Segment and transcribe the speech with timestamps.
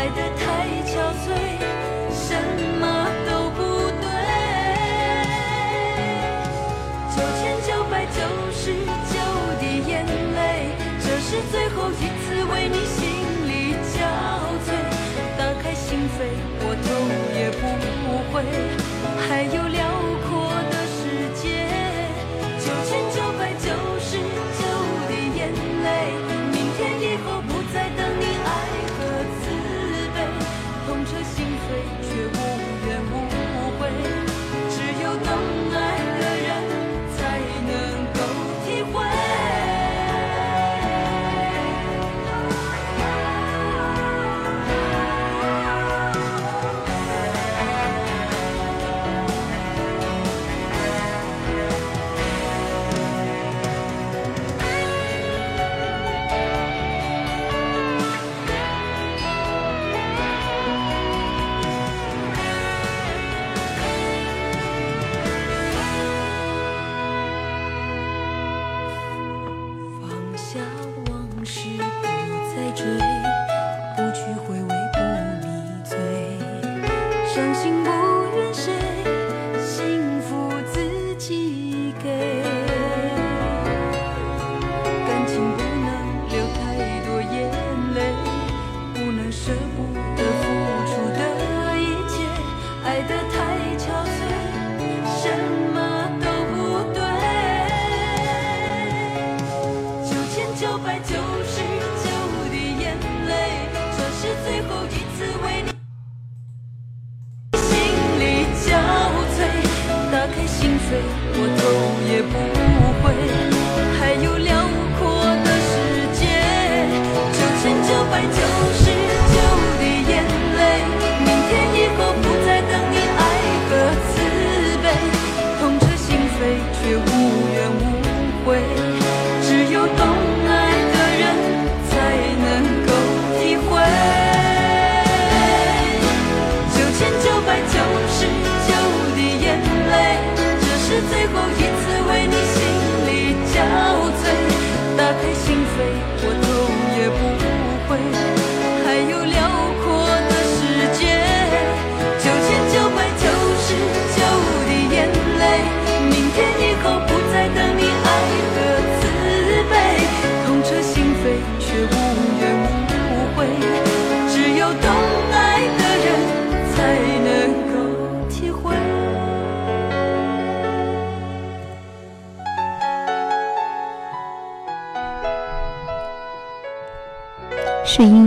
[0.00, 0.40] 爱得太
[0.88, 1.28] 憔悴，
[2.10, 2.32] 什
[2.80, 2.82] 么
[3.28, 3.60] 都不
[4.00, 4.08] 对。
[7.14, 8.16] 九千九百九
[8.50, 8.72] 十
[9.12, 9.14] 九
[9.60, 12.98] 滴眼泪，这是最后一次为你心
[13.46, 13.52] 力
[13.92, 14.00] 交
[14.64, 14.72] 瘁。
[15.36, 16.18] 打开心扉，
[16.62, 16.88] 我头
[17.36, 17.62] 也不
[18.32, 18.40] 回，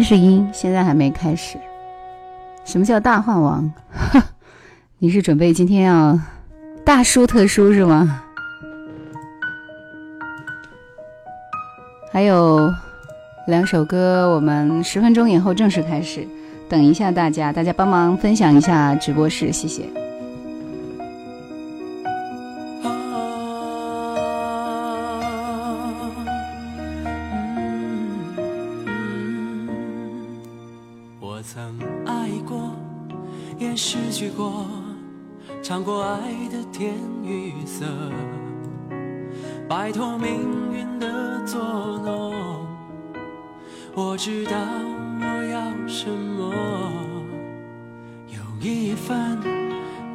[0.03, 1.58] 试音，现在还没开始。
[2.66, 3.72] 什么叫大话王？
[5.00, 6.19] 你是准备今天要
[6.86, 8.22] 大输特输是吗？
[12.12, 12.72] 还有
[13.47, 16.28] 两首歌，我们十分钟以后正式开始。
[16.70, 20.03] 等一下大家，大家帮忙分享一下直播室，谢谢。
[36.73, 37.85] 爱的甜与涩，
[39.67, 41.61] 摆脱命运的捉
[42.03, 42.34] 弄。
[43.94, 44.51] 我知道
[45.22, 46.51] 我要什么，
[48.28, 49.39] 有一份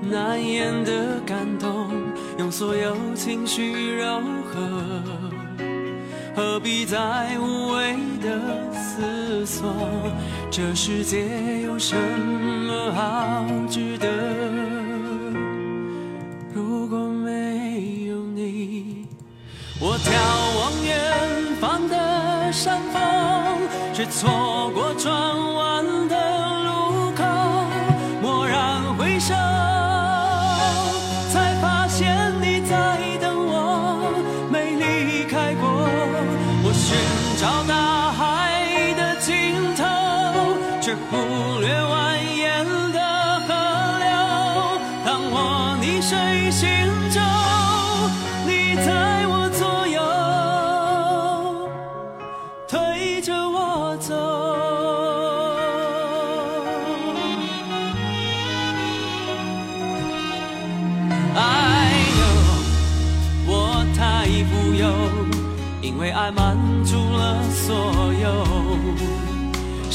[0.02, 1.90] 难言的感动，
[2.38, 5.02] 用所有情绪柔和。
[6.34, 9.72] 何必再无谓的思索？
[10.50, 14.47] 这世界有什么好值得？
[19.80, 20.10] 我眺
[20.58, 23.00] 望远方的山峰，
[23.94, 25.14] 却错过转
[25.54, 26.14] 弯的
[26.64, 27.22] 路口。
[28.20, 29.32] 蓦然回首，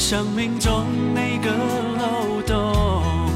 [0.06, 0.84] 生命中
[1.14, 1.50] 每个
[1.96, 3.30] 漏洞，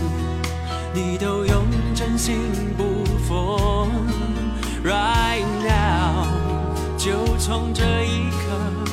[0.93, 2.37] 你都用真心
[2.77, 3.89] 补缝。
[4.85, 6.27] Right now，
[6.99, 8.85] 就从这一刻，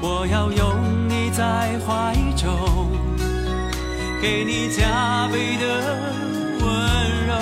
[0.00, 2.88] 我要拥你在怀中，
[4.22, 5.98] 给你加倍的
[6.60, 7.34] 温柔，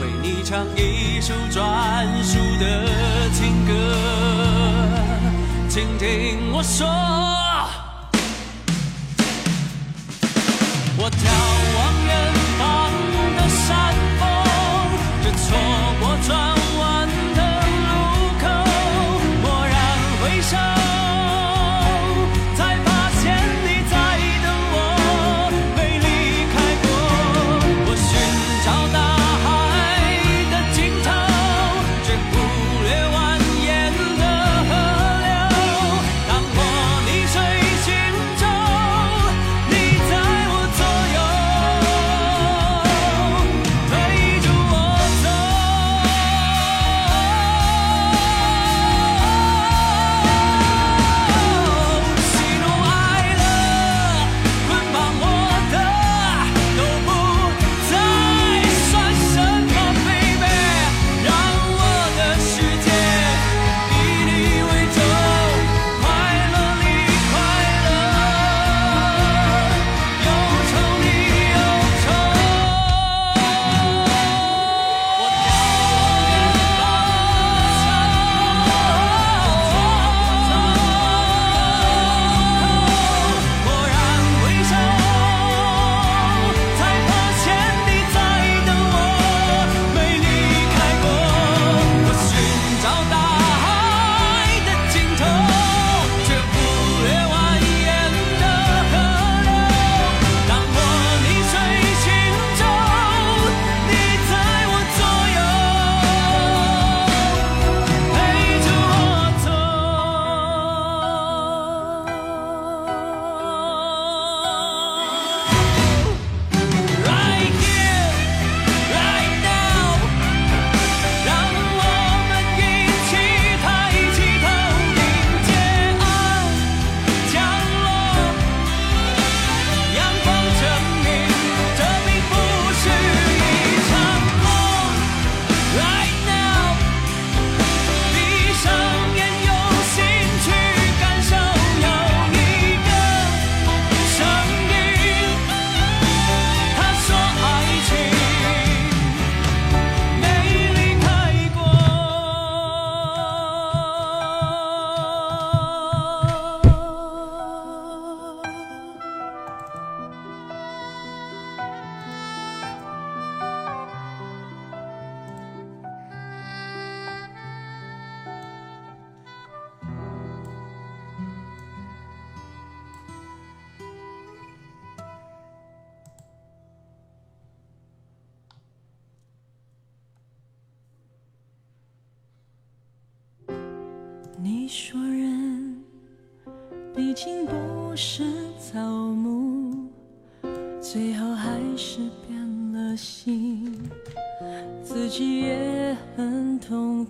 [0.00, 3.72] 为你唱一首专属的情歌，
[5.68, 7.51] 请听我说。
[13.72, 14.26] 山峰，
[15.22, 15.56] 这错
[16.00, 16.61] 过转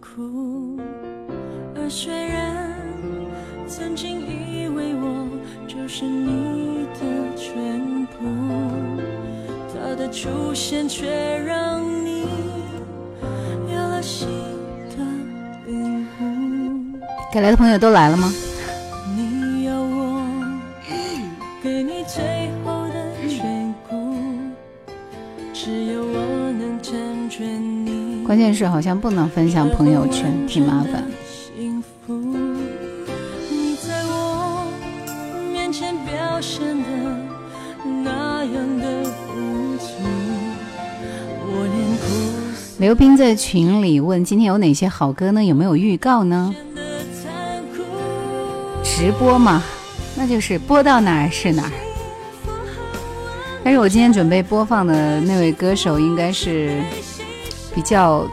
[0.03, 0.81] 痛苦。
[1.77, 2.75] 而虽然
[3.69, 5.29] 曾经以为我
[5.67, 7.01] 就是你的
[7.37, 9.01] 全部，
[9.73, 11.09] 他的出现却
[11.47, 12.27] 让你
[13.73, 14.29] 有了新
[14.91, 14.97] 的
[15.67, 16.99] 领悟。
[17.33, 18.33] 该来的朋友都来了吗？
[19.17, 20.27] 你要我
[21.63, 22.51] 给你最
[28.25, 31.05] 关键是好像不能分享朋友圈，挺麻烦。
[42.79, 45.45] 刘斌在群里问今天有哪些好歌呢？
[45.45, 46.55] 有没有预告呢？
[48.83, 49.63] 直播嘛，
[50.17, 51.73] 那就是播到哪儿是哪儿。
[53.65, 56.83] 但是我今天准备播放的那位歌手应该是
[57.75, 58.27] 比较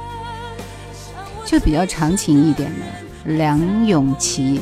[1.46, 2.86] 就比较长情一点的
[3.25, 4.62] 梁咏琪。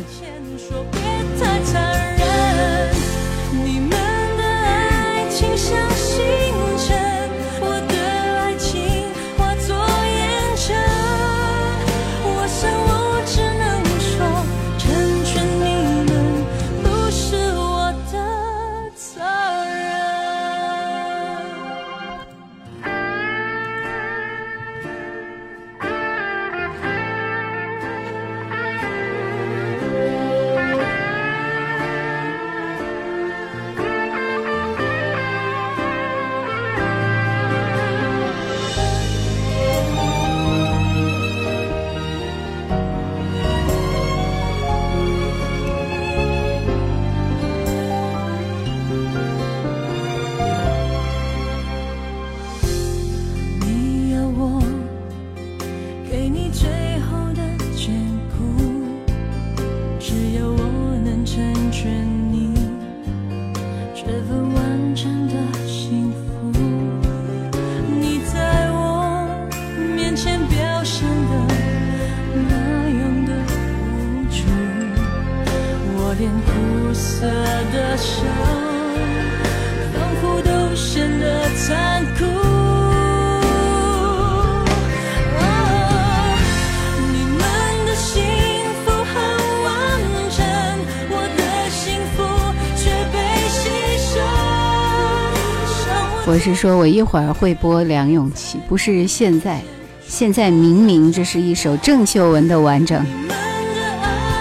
[96.54, 99.62] 是说，我一会儿会播梁咏琪，不是现在。
[100.08, 103.06] 现在明明这是一首郑秀文的完整。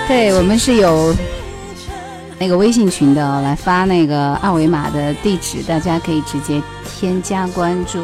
[0.07, 1.13] 对我们是有
[2.39, 8.01] 那个微信群的，来发那个二维码的地址，大家可以直接添加关注。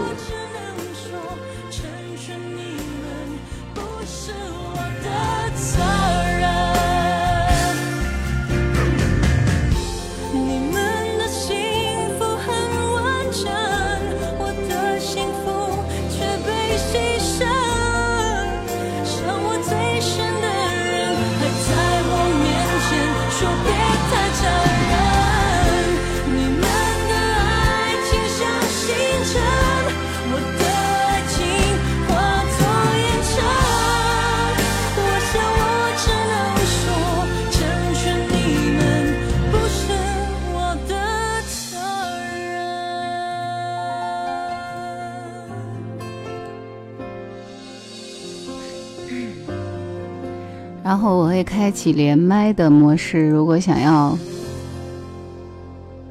[50.92, 54.14] 然后我会开启连麦的模式，如果想要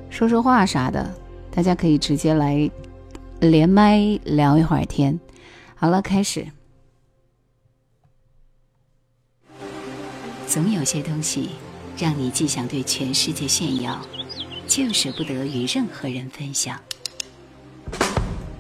[0.10, 1.08] 说说话啥的，
[1.52, 2.68] 大家可以直接来
[3.40, 5.20] 连麦聊一会儿天。
[5.76, 6.48] 好了，开始。
[10.48, 11.50] 总有些东西
[11.96, 14.02] 让你既想对全世界炫耀，
[14.66, 16.76] 就舍不得与任何人分享。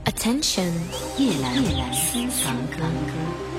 [0.05, 0.71] Attention，
[1.17, 3.50] 夜阑夜阑私房歌。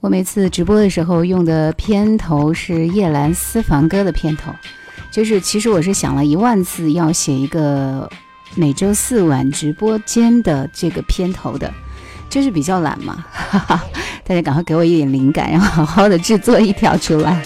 [0.00, 4.50] 我每次直播的时候用的片头是叶兰私房歌的片头，
[5.10, 8.08] 就是其实我是想了一万次要写一个
[8.54, 11.70] 每周四晚直播间的这个片头的，
[12.30, 13.84] 就是比较懒嘛，哈哈，
[14.24, 17.42] 大家赶快给我一点灵感，然后好好的制作一条出来。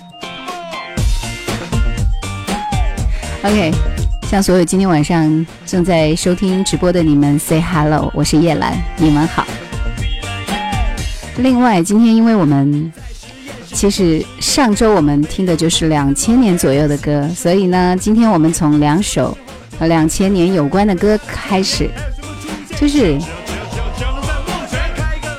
[3.42, 3.73] OK，
[4.30, 9.44] 向所有今天晚上正在收听直播的你们 say hello，我是叶兰，你们好。
[11.38, 12.92] 另外，今天因为我们
[13.72, 19.36] 其实上周我们听的就是两千年左右的歌，所以呢，今天我们从两首
[19.78, 21.90] 和两千年有关的歌开始，
[22.80, 23.18] 就是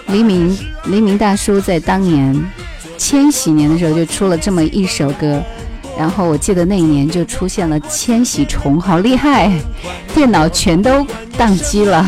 [0.08, 2.36] 黎明黎明大叔在当年
[2.98, 5.42] 千禧年的时候就出了这么一首歌，
[5.98, 9.50] 然后我记得那一年就出现了千禧虫，好厉害，
[10.14, 12.06] 电脑全都宕机了。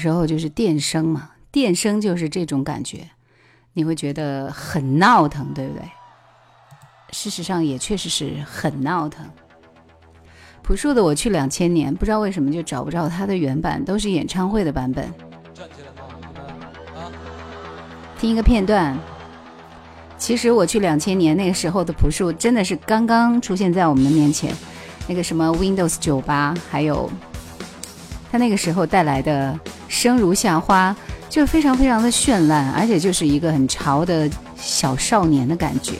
[0.00, 3.08] 时候就是电声嘛，电声就是这种感觉，
[3.74, 5.82] 你会觉得很闹腾，对不对
[7.12, 9.24] 事实上也确实是很闹腾。
[10.62, 15.12] 朴树的《我去两千年》，不知道为什么就找不着他的原版，都是演唱会的版本。
[18.18, 18.98] 听一个片段。
[20.16, 24.54] 其实我去两千年那个时候的朴树，真的是刚刚出现在我们的面前。
[25.08, 27.10] 那个什么 Windows 九八，还有
[28.30, 29.58] 他那个时候带来的
[29.90, 30.94] 《生如夏花》，
[31.28, 35.94] 就非常非常的绚烂，而且就是一个很潮的小少年的感觉。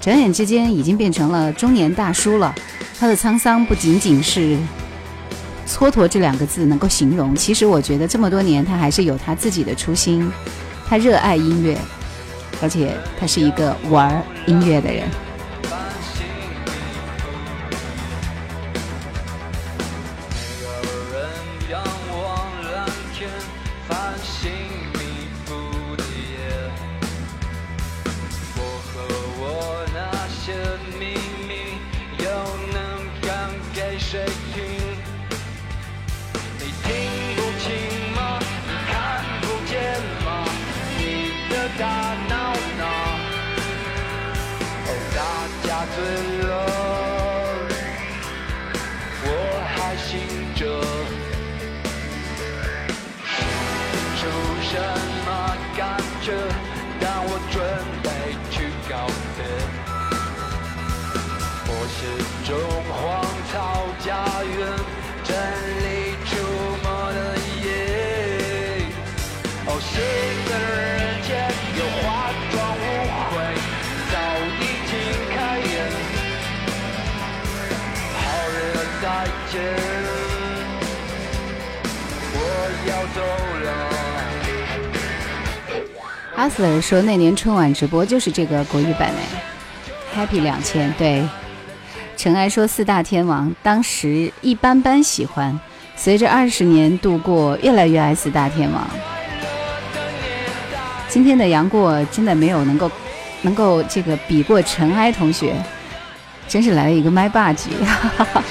[0.00, 2.52] 转眼之间已经变成了中年大叔了。
[2.98, 4.56] 他的沧桑不仅仅是
[5.68, 10.32] “蹉跎”这两个字能够形容，其实我觉得这么多年他还是有他自己的初心，
[10.88, 11.76] 他热爱音乐，
[12.62, 15.04] 而且他是一个玩音乐的人。
[86.34, 91.22] 阿 Sir 说那年春晚直播就是这个国语版哎，Happy 两千对。
[92.16, 95.58] 尘埃说四大天王当时一般般喜欢，
[95.96, 98.88] 随着二十年度过，越来越爱四大天王。
[101.08, 102.90] 今天的杨过真的没有能够
[103.42, 105.54] 能够这个比过尘埃同学，
[106.48, 107.70] 真是来了一个麦霸局。
[107.84, 108.42] 哈哈。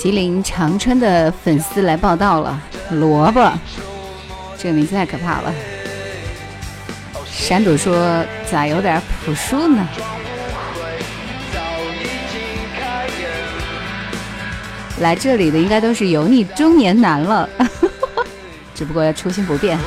[0.00, 2.58] 吉林长春的粉丝来报道了，
[2.92, 3.52] 萝卜，
[4.56, 5.52] 这个名字太可怕了。
[7.30, 9.86] 山朵说咋有点朴素呢？
[15.00, 17.46] 来这里的应该都是油腻中年男了，
[18.74, 19.78] 只不过初心不变。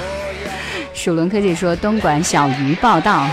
[0.93, 3.25] 蜀伦科技说东莞小鱼报道。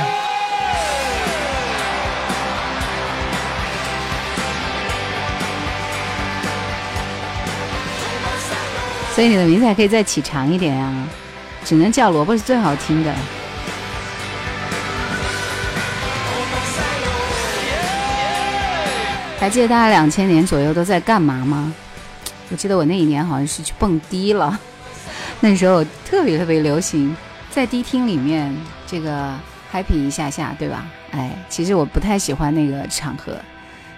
[9.20, 10.90] 所以你的名字还可以再起长一点呀，
[11.62, 13.14] 只能叫萝卜是最好听的。
[19.38, 21.70] 还记得大概两千年左右都在干嘛吗？
[22.50, 24.58] 我记得我那一年好像是去蹦迪了，
[25.40, 27.14] 那时候特别特别流行，
[27.50, 28.50] 在迪厅里面
[28.86, 29.34] 这个
[29.70, 30.86] happy 一下下，对吧？
[31.10, 33.36] 哎，其实我不太喜欢那个场合，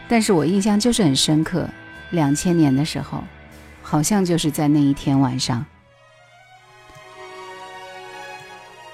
[0.09, 1.69] 但是我印象就是很深刻，
[2.11, 3.23] 两千年的时候。
[3.93, 5.63] 好像就是在那一天晚上，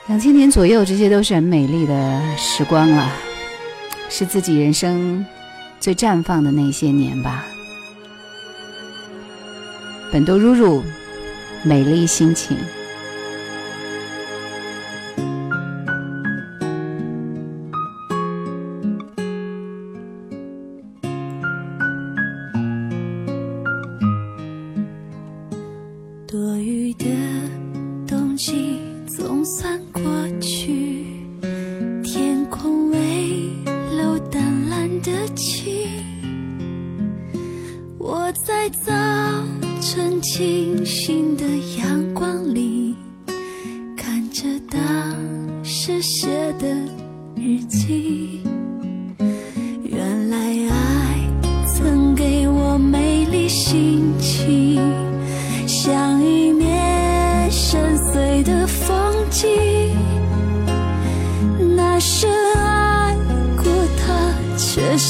[0.08, 3.08] 两千年左右，这些都是很美丽的时光了，
[4.10, 5.24] 是自己人生
[5.78, 7.44] 最绽放的那些年吧。
[10.10, 10.82] 本多如如，
[11.62, 12.58] 美丽心情。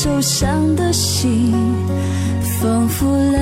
[0.01, 1.53] 受伤的心
[2.61, 3.41] 丰富了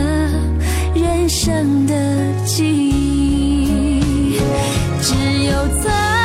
[0.95, 1.95] 人生的
[2.47, 4.01] 记忆。
[5.03, 5.15] 只
[5.45, 6.16] 有在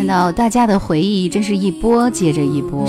[0.00, 2.86] 看到大家的回忆真是一波接着一波。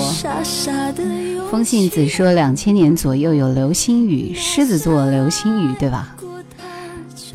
[1.50, 6.16] 风信子说，两千年左右有流星雨，狮子座流星雨，对吧？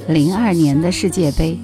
[0.08, 1.58] 零二年的世界杯。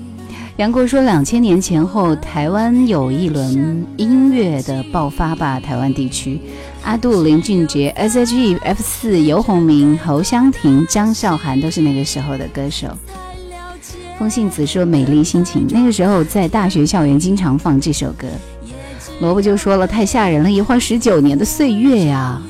[0.59, 5.59] 杨过说，两千年前后，台湾有一轮音乐的爆发吧？
[5.59, 6.39] 台湾地区，
[6.83, 12.89] 阿杜、林俊杰、S.H.E、F 四、游鸿明、侯湘婷、张韶涵都是那个时候的歌手。
[14.23, 18.29] 风信子说，美丽心情，那个时候在大学校园经常放这首歌。
[19.21, 22.41] 萝卜就说了，太吓人了，一晃十九年的岁月呀。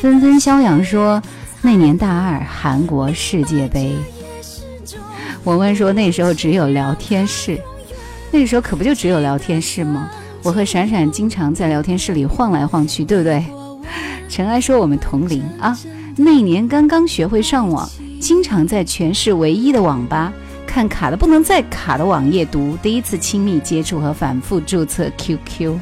[0.00, 1.20] 纷纷逍遥说，
[1.62, 3.96] 那年大二，韩国世界杯。
[5.42, 7.58] 文文说：“那时候只有聊天室，
[8.30, 10.08] 那个时候可不就只有聊天室吗？
[10.44, 13.44] 我和闪闪经常在聊天室里晃来晃去，对不对？”
[14.30, 15.76] 尘埃说：“我们同龄啊，
[16.16, 20.32] 那年刚刚学会上网，经常在全市唯一的网吧
[20.66, 25.78] 看卡的不能再卡的网页，读第一次亲密接触和反复注册 QQ。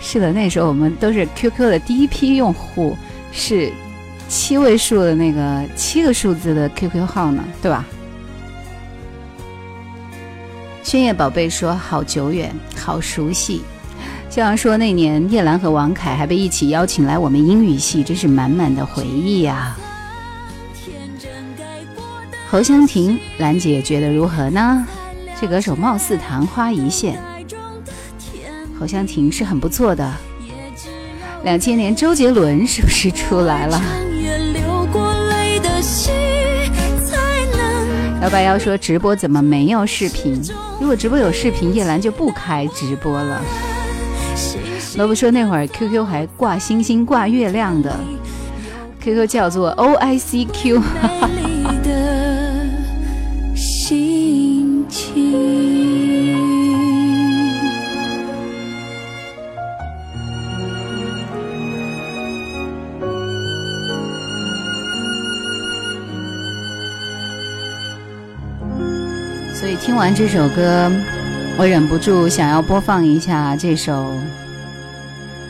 [0.00, 2.96] 是的，那时候我们都是 QQ 的第一批用户，
[3.30, 3.70] 是
[4.28, 7.84] 七位数的那个七个数字的 QQ 号呢，对吧？”
[10.82, 13.60] 轩夜宝贝说：“好久远，好熟悉。”
[14.30, 19.76] 肖阳说：“那年叶兰和王凯还被一起邀请来我们英语系，真是满满的回忆呀。”
[22.50, 24.84] 侯湘婷，兰姐觉得如何呢？
[25.40, 27.16] 这歌手貌似昙花一现。
[28.76, 30.12] 侯湘婷是很不错的。
[31.44, 33.80] 两千年周杰伦是不是出来了？
[38.20, 40.42] 幺八幺说直播怎么没有视频？
[40.80, 43.40] 如果直播有视频，叶兰就不开直播了。
[44.96, 47.96] 萝卜说那会儿 QQ 还挂星星挂月亮的
[49.00, 50.80] ，QQ 叫做 OICQ。
[50.80, 51.30] 哈哈
[69.80, 70.92] 听完这首歌，
[71.56, 74.12] 我忍不住想要播放一下这首，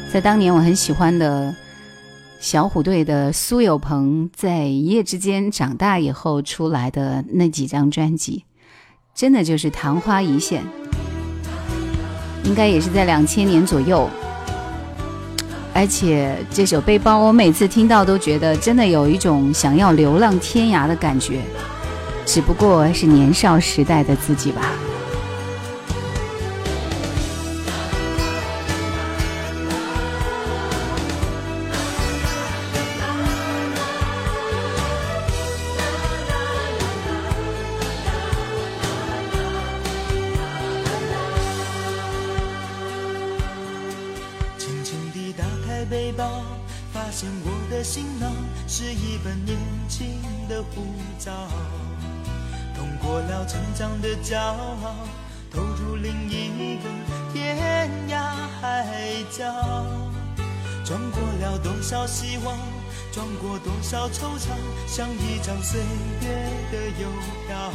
[0.09, 1.53] 在当年我很喜欢的
[2.39, 8.45] 小虎队的苏有朋在一夜之间长大以后出来的那几张专辑，
[9.17, 10.63] 真的就是昙花一现，
[12.45, 14.09] 应该也是在两千年左右。
[15.75, 21.41] 而且这首背包，我每次听到都觉得真的有一种想要流浪天涯的感觉。
[22.33, 24.80] 只不过是年少时代的自己吧。
[65.71, 66.27] 岁月
[66.73, 67.09] 的邮
[67.47, 67.71] 票，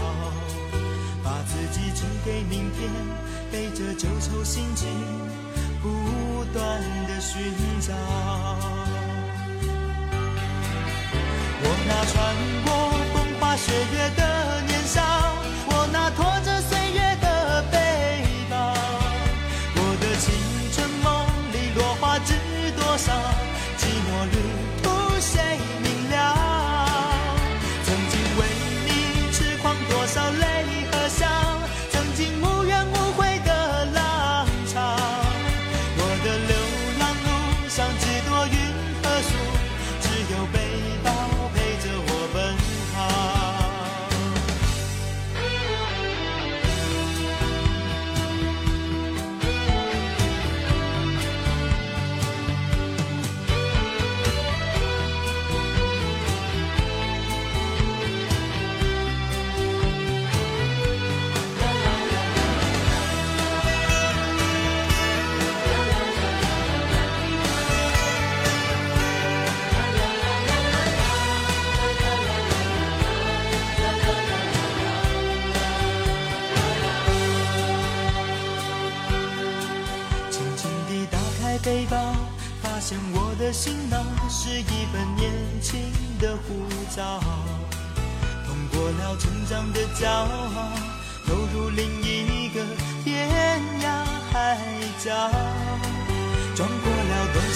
[1.24, 2.92] 把自己寄给明天，
[3.50, 4.90] 背着旧愁新情，
[5.82, 7.42] 不断的寻
[7.80, 7.94] 找。
[11.62, 12.14] 我那穿
[12.66, 12.68] 过
[13.14, 14.22] 风花雪月的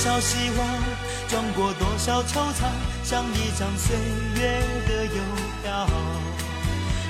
[0.10, 0.68] 少希望，
[1.28, 2.66] 撞过多少惆怅，
[3.04, 3.96] 像一张岁
[4.42, 5.22] 月的邮
[5.62, 5.86] 票，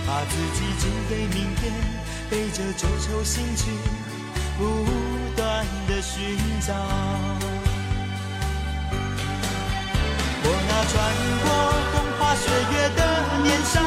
[0.05, 1.71] 把自己寄给明天，
[2.29, 3.71] 背着旧愁新情，
[4.57, 4.83] 不
[5.37, 6.73] 断的寻找。
[10.43, 10.93] 我那穿
[11.45, 11.47] 过
[11.93, 13.01] 风花雪月的
[13.43, 13.79] 年少，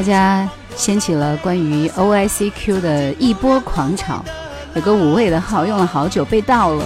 [0.00, 4.24] 大家掀起了关于 OICQ 的一波狂潮，
[4.72, 6.82] 有个五位的号用了好久被盗了。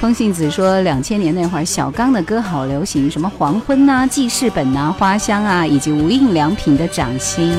[0.00, 7.56] 风信子说，两千年那会儿，小刚的歌好流行，什么黄昏呐、记事本呐、花香啊，以及无印良品的掌心。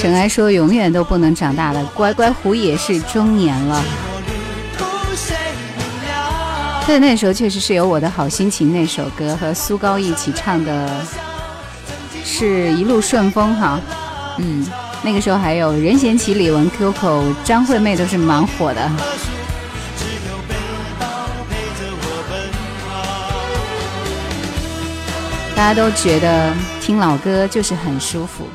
[0.00, 3.84] 尘埃说，永远都不能长大了，乖乖虎也是中年了。
[6.86, 10.90] 对，那时候确实是有我的好心情那首歌和苏高一起唱的，
[12.24, 13.78] 是一路顺风哈。
[14.38, 14.66] 嗯，
[15.02, 18.90] 那个时候还有任贤齐、李玟、Coco、张惠妹都是蛮火的。
[25.54, 28.46] 大家都觉得听老歌就是很舒服。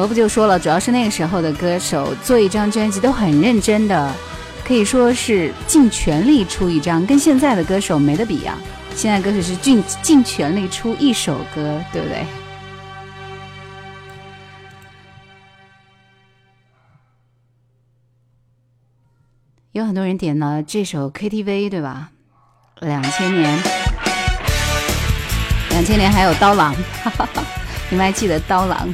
[0.00, 4.10] 萝卜就说了，主要是那个时候的歌手做一张专辑都很认真的，
[4.64, 8.58] 可以说是尽全力出一张，跟现在的歌手没得比啊。
[8.96, 12.24] 现在歌手是尽尽全力出一首歌，对不对？
[19.72, 22.08] 有很多人点了这首 KTV，对吧？
[22.80, 23.62] 两千年。
[25.68, 27.44] 两千年还有刀郎，哈哈哈，
[27.90, 28.88] 你们还记得刀郎？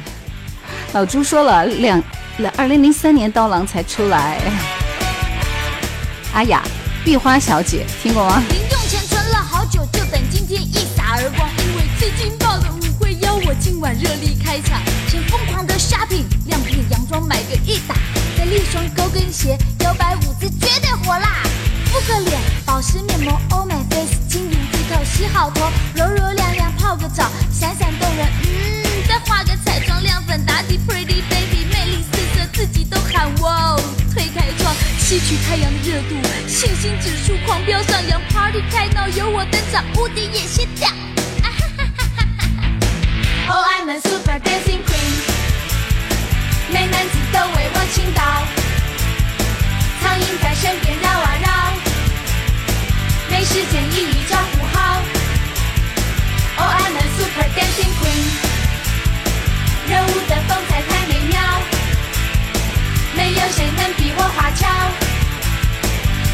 [0.93, 2.01] 老朱说了，两
[2.37, 4.39] 两二零零三年刀郎才出来。
[6.33, 6.63] 阿雅，
[7.03, 8.41] 壁花小姐听过吗？
[8.49, 11.47] 零用钱存了好久，就等今天一洒而光。
[11.57, 17.95] 因为最劲爆的舞会邀我今晚热力开场，先疯狂的 shopping，亮片洋装买个一打，
[18.37, 21.43] 再立双高跟鞋，摇摆舞姿绝对火辣。
[21.85, 28.27] 敷个脸，保湿面膜，Oh my face，轻盈剔透，洗好头，柔柔亮亮泡个澡，闪闪动人。
[28.43, 33.79] 嗯，再画个彩妆，亮粉打底，Pretty baby，魅力四射，自己都喊哇哦。
[34.13, 36.15] 推开窗，吸取太阳的热度，
[36.47, 40.89] 信心指数狂飙上扬，Party 开闹，有我登场，无敌也心跳。
[40.89, 42.25] 啊哈哈哈哈
[43.47, 45.13] ！Oh I'm a super dancing queen，
[46.73, 48.21] 美男子都为我倾倒，
[50.01, 51.47] 苍蝇在身边绕啊绕，
[53.29, 54.56] 没时间一一招呼
[60.27, 61.39] 的风采太美妙。
[63.15, 64.67] 没有谁能比我花俏，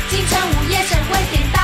[0.09, 1.59] 京城午夜神魂颠倒。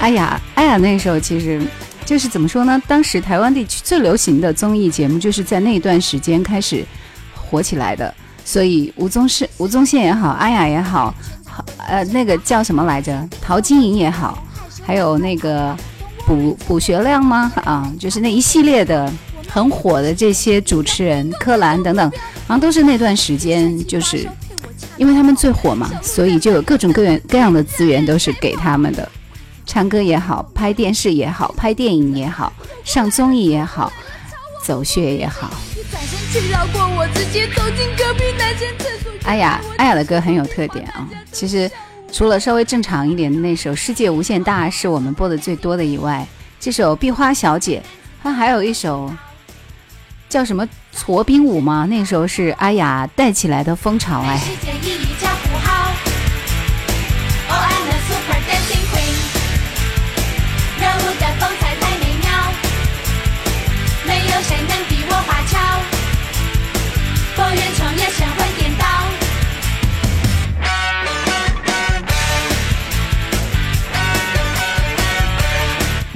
[0.00, 1.60] 阿雅，阿雅那时候其实
[2.04, 2.80] 就是怎么说呢？
[2.86, 6.84] 当时台湾地区最流行的综艺节目，就是在那段时间开始
[7.34, 8.14] 火起来的。
[8.44, 11.12] 所以吴宗宪、吴宗宪也好，阿雅也，好
[11.88, 13.28] 呃那个叫什么来着？
[13.42, 14.45] 陶晶莹也好，
[14.86, 15.76] 还有那个
[16.24, 17.52] 补补学亮吗？
[17.64, 19.12] 啊，就是那一系列的
[19.48, 24.28] 很火的这些主持人，柯蓝等等，好像都是那段时间，就是
[24.96, 29.08] 因为他们最火嘛，所以就有各种各样各样的资源都是给他们的。
[29.66, 32.52] 唱歌也好，拍电视也好，拍电影也好，
[32.84, 33.92] 上综艺也好，
[34.62, 35.50] 走穴也好。
[35.74, 39.10] 一转身却绕过我，直接走进隔壁男生厕所。
[39.24, 41.08] 阿雅，阿雅的歌很有特点啊。
[41.32, 41.68] 其实
[42.12, 46.26] 除了稍微正常一点的那首《世界无限大》是我们播的最多的以外，
[46.58, 47.82] 这首《壁花小姐》，
[48.22, 49.12] 它还有一首
[50.28, 51.86] 叫什么《挫冰舞》吗？
[51.90, 54.40] 那时候是阿雅带起来的风潮哎。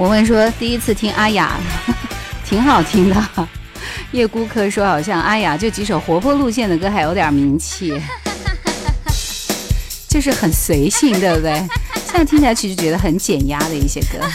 [0.00, 1.60] 我问说第一次听阿雅，
[2.42, 3.48] 挺好听的。
[4.12, 8.00] 叶孤客说好像阿雅就几首活泼路线的歌还有点名气，
[10.08, 11.52] 就是很随性，对不对？
[12.06, 14.26] 现在听起来其实觉得很减压的一些歌。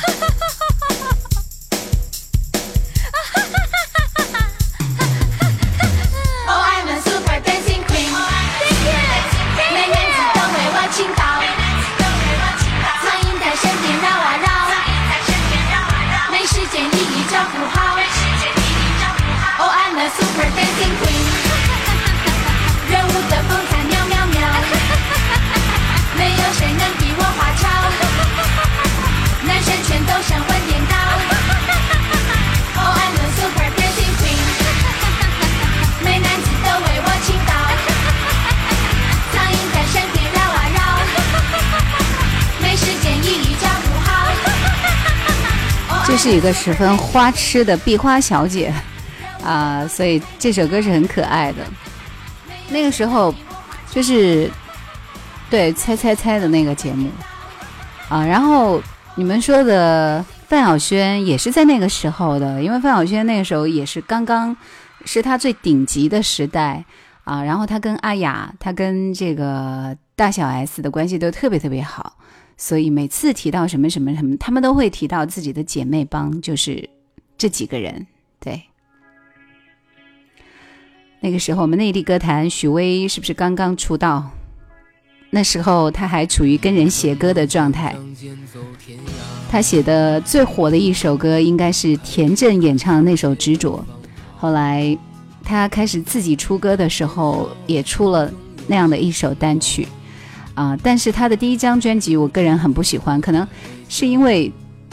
[46.26, 48.74] 是一个十分花痴的壁花小姐
[49.44, 51.58] 啊、所以这首歌是很可爱的。
[52.70, 53.32] 那个时候
[53.92, 54.50] 就是
[55.52, 57.08] 对猜猜猜的那个节目
[58.10, 58.82] 啊，然后
[59.14, 64.58] 你们说的范晓萱也是在那个时候的，因为范晓萱那个时候也是刚刚
[65.06, 66.84] 是她最顶级的时代
[67.24, 72.14] 啊，然后她跟阿雅，她跟这个大小 S 的关系都特别特别好。
[72.58, 76.90] 所以每次提到什么什么什么，他们都会提到自己的姐妹帮，就是
[77.38, 78.08] 这几个人。
[78.40, 78.64] 对，
[81.20, 84.32] 那个时候我们内地歌坛，许巍是不是刚刚出道？
[85.32, 87.94] 那时候他还处于跟人写歌的状态。
[89.52, 93.84] 他写的最火的一首歌应该是田震演唱的那首《执着》。
[94.38, 94.98] 后来
[95.44, 98.32] 他开始自己出歌的时候，也出了
[98.68, 99.86] 那样的一首单曲。
[100.56, 103.48] 啊，但是他的第一张专辑，我个人很不喜欢，可能
[103.88, 104.52] 是因为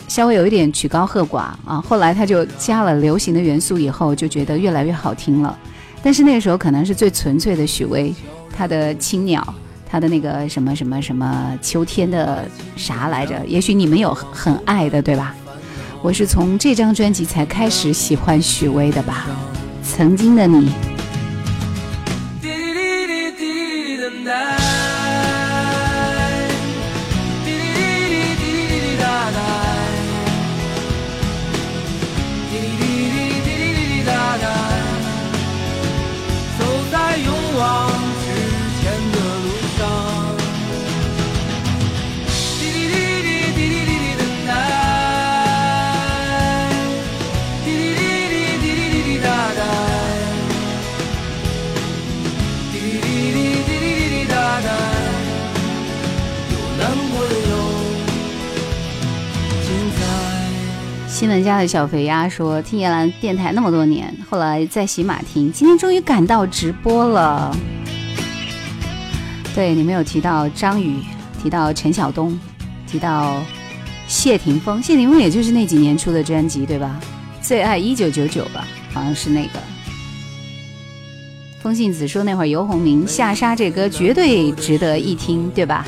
[0.09, 1.83] 稍微有一点曲高和寡啊。
[1.89, 5.59] 后来他就加了流行的元素，以后就觉得越来越好听了。
[6.03, 8.13] 但是那个时候可能是最纯粹的许巍，
[8.55, 9.43] 他的青鸟，
[9.89, 12.45] 他的那个什么什么什么秋天的
[12.77, 13.41] 啥来着？
[13.47, 15.35] 也许你们有很爱的，对吧？
[16.03, 19.29] 我是从这张专辑才开始喜欢许巍的吧。
[19.85, 20.69] 曾经的你，
[61.23, 67.57] 新闻家的小肥鸭说：“听叶兰电台那么多年，后来在喜马听，今天终于赶到直播了。”
[69.55, 70.97] 对，你们有提到张宇，
[71.41, 72.37] 提到陈晓东，
[72.89, 73.41] 提到
[74.09, 74.83] 谢霆锋。
[74.83, 76.99] 谢霆锋也就是那几年出的专辑，对吧？
[77.41, 79.61] 最爱一九九九吧，好像是那个。
[81.61, 85.87] 风信子说那会儿游鸿明《下沙》这歌绝对值得一听，对吧？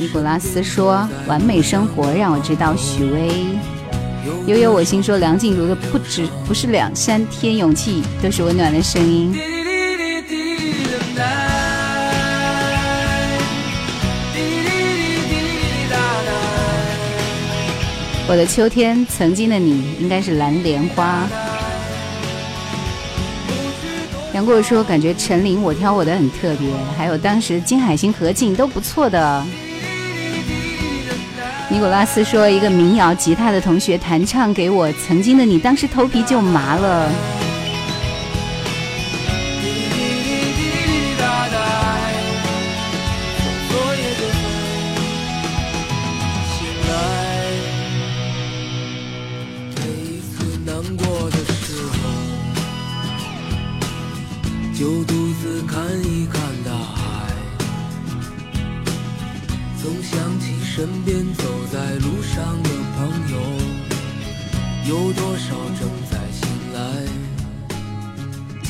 [0.00, 3.46] 尼古拉斯说：“完美生活让我知道许巍。”
[4.46, 9.36] 悠悠我心说梁静茹的不止不是两三天勇气，都是温暖的声音。
[18.28, 21.26] 我的秋天，曾经的你应该是蓝莲花。
[24.32, 29.44] 杨过说感觉陈琳我挑我的很特别，还有当时金海心何静都不错的。
[31.70, 37.12] 尼古拉斯说一个民谣吉他的同学弹唱给我，曾经的你当时头皮就麻了。
[60.78, 61.42] 身边走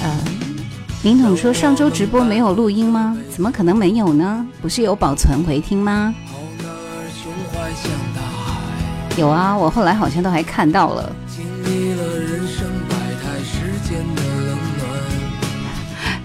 [0.01, 0.16] 呃，
[1.03, 3.16] 林统说上周直播没有录音吗？
[3.28, 4.47] 怎么可能没有呢？
[4.62, 6.14] 不是有保存回听吗？
[6.26, 11.12] 好男儿胸怀像大海，有啊，我后来好像都还看到了。
[11.26, 14.89] 经历了人生百态世间的冷暖。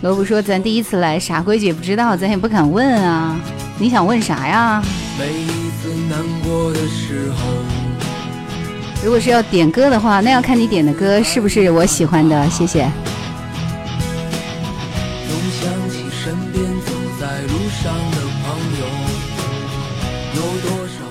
[0.02, 3.40] 罗布说咱第一次来，啥规矩也不知道，咱也不敢问啊。
[3.80, 4.84] 你想问啥呀？
[5.18, 7.38] 每一次难过的时候，
[9.04, 12.90] 如果是要点歌的话，那要看你点的歌是不是我喜欢的，谢谢。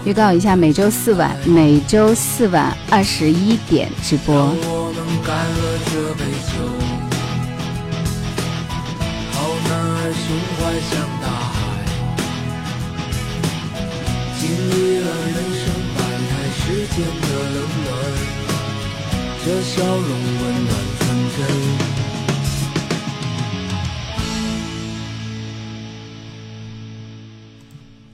[0.05, 4.53] 预告一下，每周四晚，每周四晚二十一点直播。
[14.41, 15.02] 经历了。
[16.95, 17.11] 间的
[17.55, 17.91] 冷暖，
[19.43, 21.03] 这笑容温暖纯
[21.39, 21.41] 真。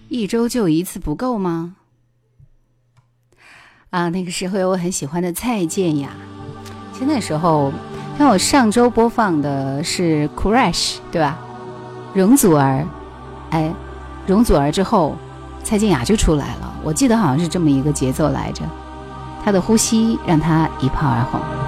[0.09, 1.74] 一周就一次不够吗？
[3.91, 6.11] 啊，那个时候有我很喜欢的蔡健雅。
[6.93, 7.72] 其实那时候，
[8.16, 11.37] 像我上周播放的是 Crash，对吧？
[12.14, 12.87] 容祖儿，
[13.51, 13.74] 哎，
[14.24, 15.16] 容祖儿之后，
[15.64, 16.78] 蔡健雅就出来了。
[16.89, 18.64] 我记得好像是这么一个节奏来着。
[19.45, 21.68] 他的呼吸让他一炮而红。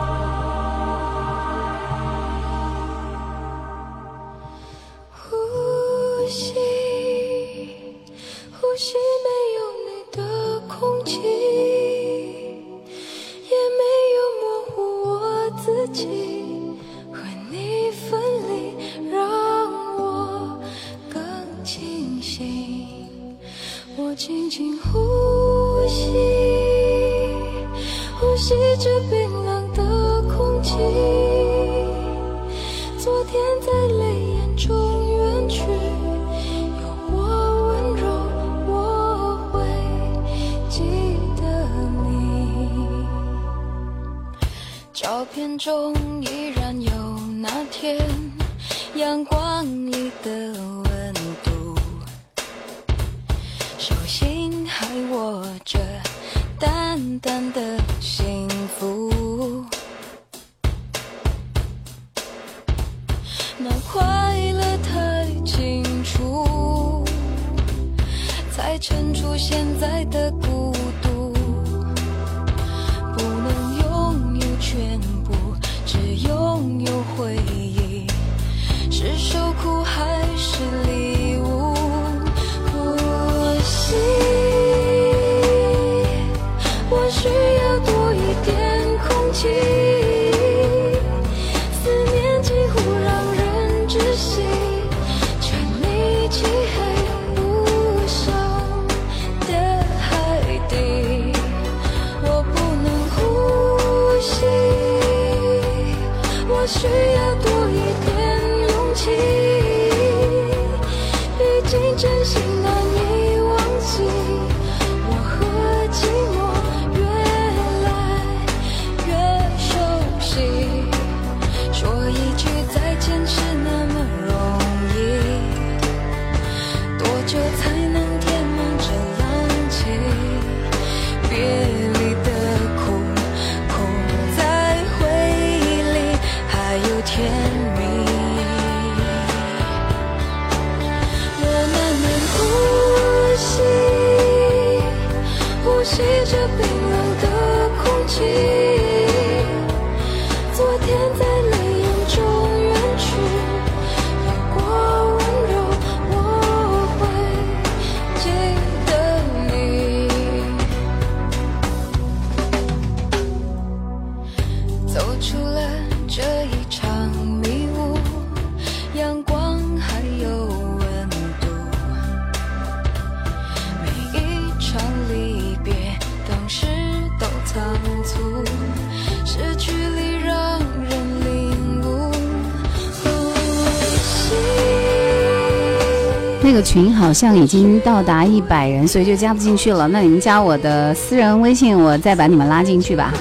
[186.72, 189.88] 群好像已经到达一百人，所以就加不进去了。
[189.88, 193.12] 那你们加我的私人微信，我再把你们拉进去吧，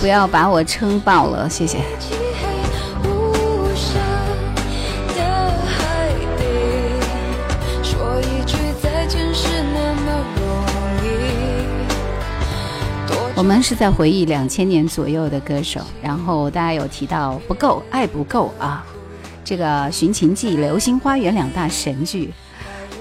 [0.00, 1.76] 不要把我撑爆了，谢谢。
[13.36, 18.86] 我们是在回忆两千年左右的歌手，然后大家有提到不够，爱不够啊。
[19.50, 22.30] 这个《寻秦记》《流星花园》两大神剧，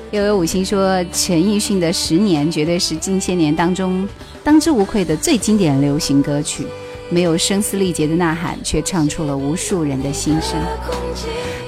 [0.10, 4.10] 又有五星说陈奕迅的《十年》绝对是近些年当中
[4.43, 6.66] 当之无愧的最经典流行歌曲，
[7.12, 10.60] 没有声嘶力竭的呐喊，却唱出了无数人的心声。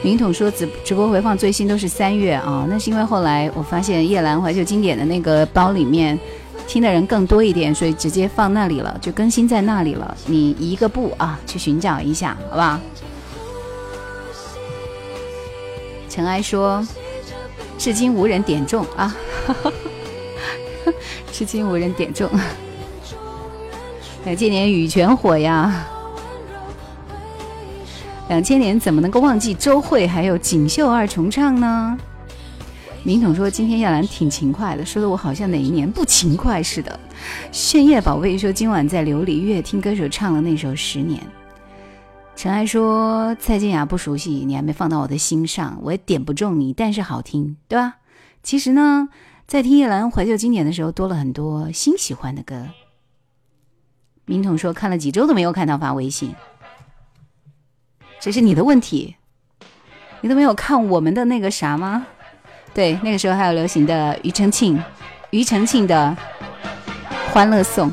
[0.02, 6.18] 明统说直直播回放最新都是三月啊，那是因为后来我发现夜兰怀旧经典的那个包里面
[6.68, 10.18] 听的人更多一点，所以直接放那里了，就更新在那里了。
[10.26, 12.80] 你一个步啊，去寻找一下，好不好？
[16.22, 16.86] 尘埃说，
[17.80, 19.18] 至今无人点中啊，
[21.34, 22.30] 至今无人点中。
[24.24, 25.88] 哎，今年羽泉火呀。
[28.30, 31.98] 两千年怎么能够忘记周慧还有锦绣二重唱呢？
[33.02, 37.00] 明统说今天亚兰挺勤快的，说的我好像哪一年不勤快似的。
[37.52, 41.20] 炫夜宝贝说今晚在琉璃乐听歌手唱了那首《十年》。
[42.42, 47.98] 陈爱说蔡健雅不熟悉，你还没放到我的心上，我也点不中你，但是好听，对吧？
[48.42, 49.10] 其实呢，
[49.46, 52.70] 在听叶兰怀旧经典的时候，多了很多新喜欢的歌。
[54.26, 56.34] 明统说看了几周都没有看到发微信，
[58.20, 59.18] 这是你的问题，
[60.22, 62.08] 你都没有看我们的那个啥吗？
[62.74, 64.84] 对，那个时候还有流行的庾澄庆，
[65.30, 66.18] 庾澄庆的
[67.32, 67.92] 《欢乐颂》。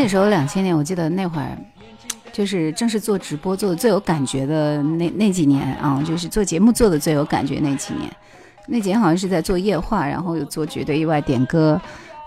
[0.00, 1.58] 那时候两千年，我记得那会儿
[2.32, 8.08] 就是正是做直播做的最有感觉的那那几年啊，就是做节目做的最有感觉那几年。
[8.68, 11.80] 那几年好像是在做夜话，然后又做绝对意外点歌，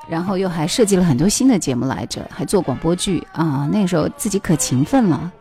[0.10, 3.70] 然后又还设计了很多新的节目来着，还做广播剧啊。
[3.72, 5.32] 那时候自己可勤奋了，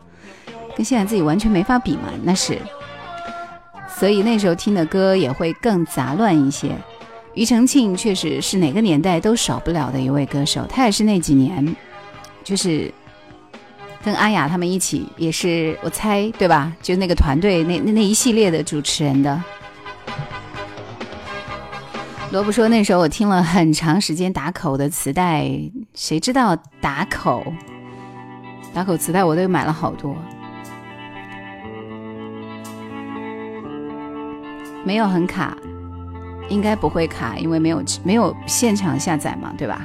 [0.77, 2.57] 跟现在自己完全没法比嘛，那是。
[3.89, 6.69] 所以那时候听的歌也会更杂乱一些。
[7.35, 11.75] 庾澄庆确实是哪个年代都少不了的一位歌手，他也是那几年，
[12.43, 12.93] 就是
[14.03, 16.71] 跟阿雅他们一起，也是我猜对吧？
[16.81, 19.41] 就那个团队那那那一系列的主持人的。
[22.31, 25.49] 萝卜说那时候我听了很长时间打口的磁带，
[25.93, 27.43] 谁知道打口？
[28.73, 30.15] 打口磁带我都买了好多，
[34.85, 35.57] 没有很卡。
[36.49, 39.81] 应该不会卡，因为没有没有现场下载嘛，对吧？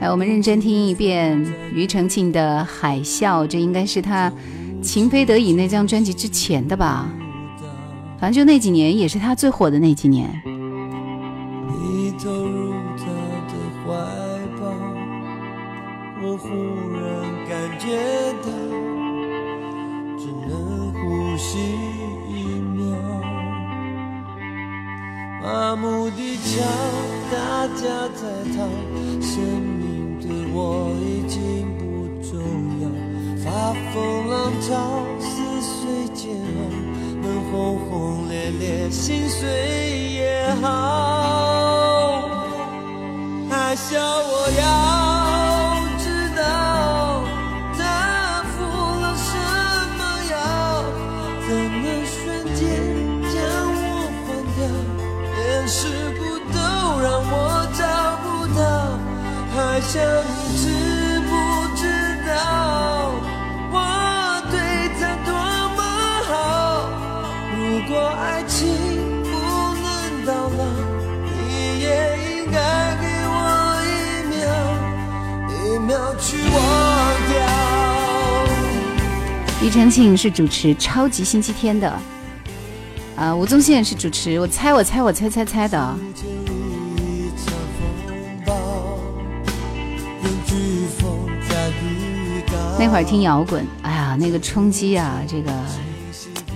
[0.00, 1.44] 来，我们认真听一遍
[1.74, 4.30] 庾澄庆的《海啸》，这应该是他
[4.80, 7.08] 《情非得已》那张专辑之前的吧？
[8.20, 10.28] 反正就那几年，也是他最火的那几年。
[10.44, 13.04] 你投入他
[13.48, 13.54] 的
[13.84, 13.92] 怀
[14.60, 14.66] 抱，
[16.22, 16.48] 我忽
[16.94, 17.02] 然
[17.48, 17.86] 感觉
[18.42, 18.48] 到，
[20.16, 21.77] 只能呼吸
[25.50, 26.62] 麻木地瞧
[27.32, 27.80] 大家
[28.14, 28.22] 在
[28.54, 28.68] 逃，
[29.22, 31.82] 生命对我已经不
[32.22, 32.30] 重
[32.82, 32.84] 要，
[33.42, 34.68] 发疯浪潮
[35.18, 35.26] 撕
[35.62, 36.60] 碎煎熬，
[37.22, 39.48] 能轰轰烈烈心碎
[40.12, 40.66] 也好。
[43.48, 44.62] 还笑我要
[59.90, 60.68] 想你知
[61.20, 61.32] 不
[61.74, 61.82] 知
[62.28, 63.10] 道
[63.72, 63.74] 我
[64.50, 64.60] 对
[65.00, 65.32] 他多
[65.74, 65.80] 么
[66.26, 66.30] 好？
[67.56, 68.68] 如果爱情
[69.24, 69.30] 不
[69.80, 69.86] 能
[70.26, 70.60] 到老，
[71.24, 71.88] 你也
[72.36, 72.58] 应该
[73.00, 73.32] 给我
[73.82, 73.88] 一
[74.28, 74.44] 秒，
[75.54, 76.54] 一秒去忘
[77.30, 77.32] 掉。
[79.62, 81.98] 庾澄庆是主持《超级星期天》的，
[83.16, 85.96] 啊，吴宗宪是主持《我猜我猜我猜猜猜》的。
[92.78, 95.50] 那会儿听摇滚，哎呀，那个冲击啊，这个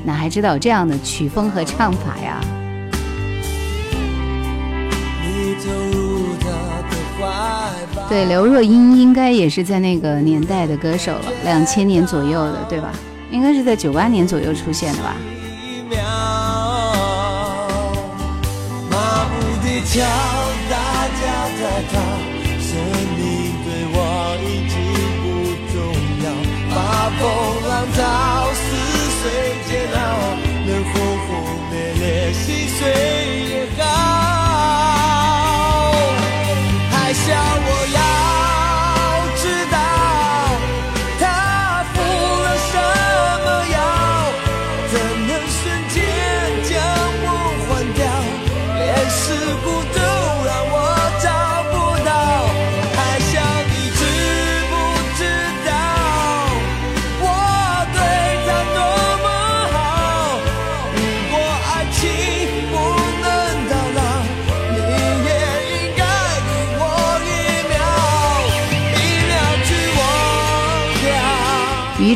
[0.04, 2.40] 哪还知道有这样的曲风和唱法呀？
[8.08, 12.92] 对，刘若英应该也是在那个年代的歌手了，两千年左右的，对吧？
[13.30, 15.16] 应该是在九八年左右出现的吧？
[27.93, 28.61] 疯浪潮撕
[29.20, 29.22] 碎
[29.68, 29.97] 煎熬，
[30.66, 30.93] 能轰
[31.26, 31.30] 轰
[31.70, 32.80] 烈烈心碎
[33.49, 34.41] 也好。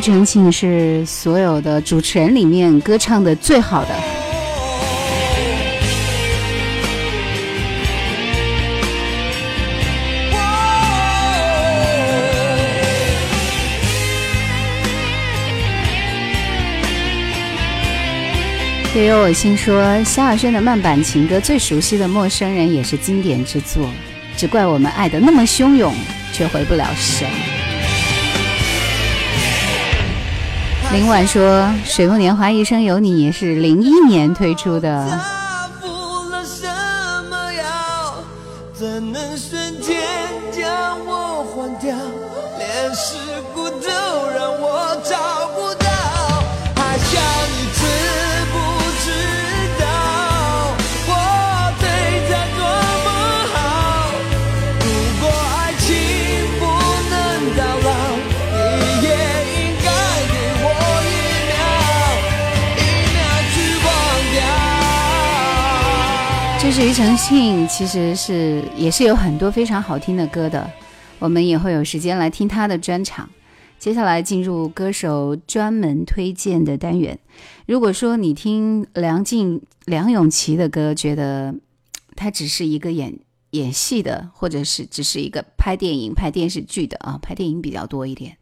[0.07, 3.89] 庾澄庆是所有的主持人里面歌唱的最好的。
[18.93, 23.89] 对于我心说，萧亚轩的慢板情歌最熟悉的陌生人也是经典之作，
[24.37, 25.93] 只怪我们爱的那么汹涌，
[26.31, 27.27] 却回不了神。
[30.93, 31.43] 林婉说，
[31.85, 35.07] 《水木年华》一生有你也是零一年推出的。
[35.09, 36.65] 他服了什
[37.29, 38.15] 么药，
[38.73, 39.97] 怎能瞬间
[40.51, 41.93] 将我换掉？
[42.57, 43.17] 连尸
[43.53, 43.89] 骨都
[44.33, 45.46] 让我找
[66.97, 67.05] 忘掉。
[67.05, 70.69] 这是庾澄庆，其实是也是有很多非常好听的歌的，
[71.19, 73.29] 我们也会有时间来听他的专场。
[73.77, 77.19] 接下来进入歌手专门推荐的单元。
[77.67, 81.53] 如果说你听梁静、梁咏琪的歌，觉得
[82.15, 83.19] 他只是一个演
[83.51, 88.35] 演戏的，或者是只是一个拍电影、拍电视剧的啊，拍电影比较多一点。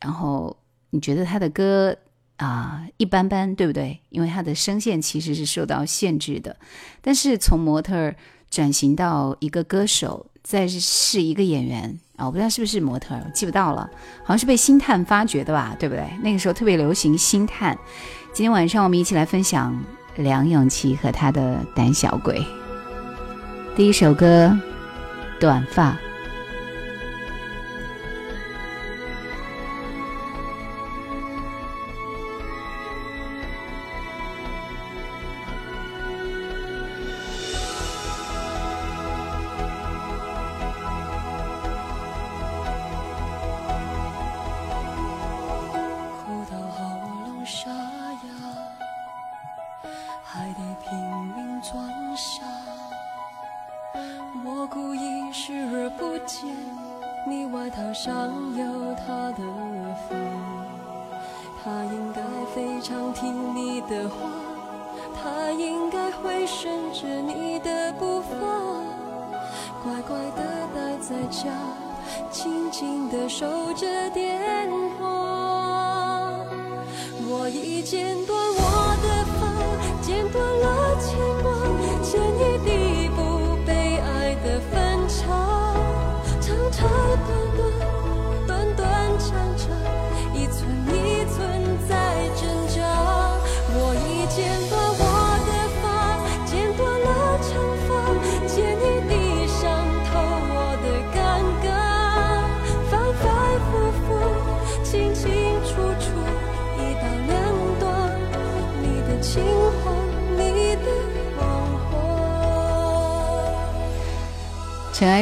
[0.00, 0.56] 然后
[0.90, 1.96] 你觉得他的歌
[2.40, 4.00] 啊、一般般，对不对？
[4.08, 6.56] 因为他的声线其实是受到限制的。
[7.02, 8.14] 但是从模特
[8.50, 13.90] 转型到一个歌手，再是一个演员啊，我不知道是不是模特，我记不到了，
[14.24, 16.04] 好像是被星探发掘的吧，对不对？
[16.22, 17.76] 那个时候特别流行星探。
[18.32, 19.78] 今天晚上我们一起来分享
[20.16, 22.42] 梁咏琪和她的胆小鬼。
[23.76, 24.58] 第一首歌
[25.40, 25.92] 《短发》。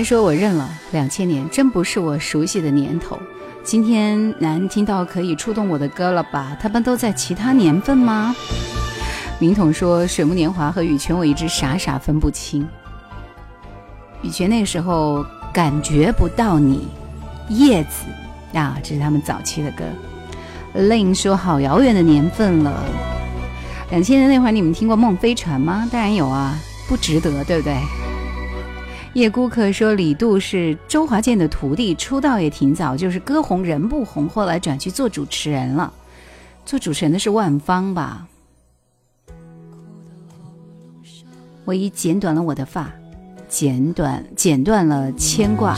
[0.09, 3.19] 说：“我认了，两千年真不是我熟悉的年头。
[3.63, 6.57] 今天难听到可以触动我的歌了吧？
[6.59, 8.35] 他们都在其他年份吗？”
[9.39, 12.67] 明统说：“水木年华和羽泉，我一直傻傻分不清。
[14.23, 16.89] 羽泉那个时候感觉不到你，
[17.51, 19.85] 叶子啊，这是他们早期的歌。
[20.73, 22.83] 令说：“好遥远的年份了。”
[23.93, 25.87] 两千年那会儿，你们听过《梦飞船》吗？
[25.93, 27.77] 当然有啊，不值得，对不对？
[29.19, 35.93] 叶孤客说李杜是周华健的徒弟，出道也挺早，就是歌红人不红，后来转去做主持人了。
[36.65, 38.29] 做主持人的是万芳吧？
[41.65, 42.89] 我已剪短了我的发，
[43.49, 45.77] 剪短剪断了牵挂。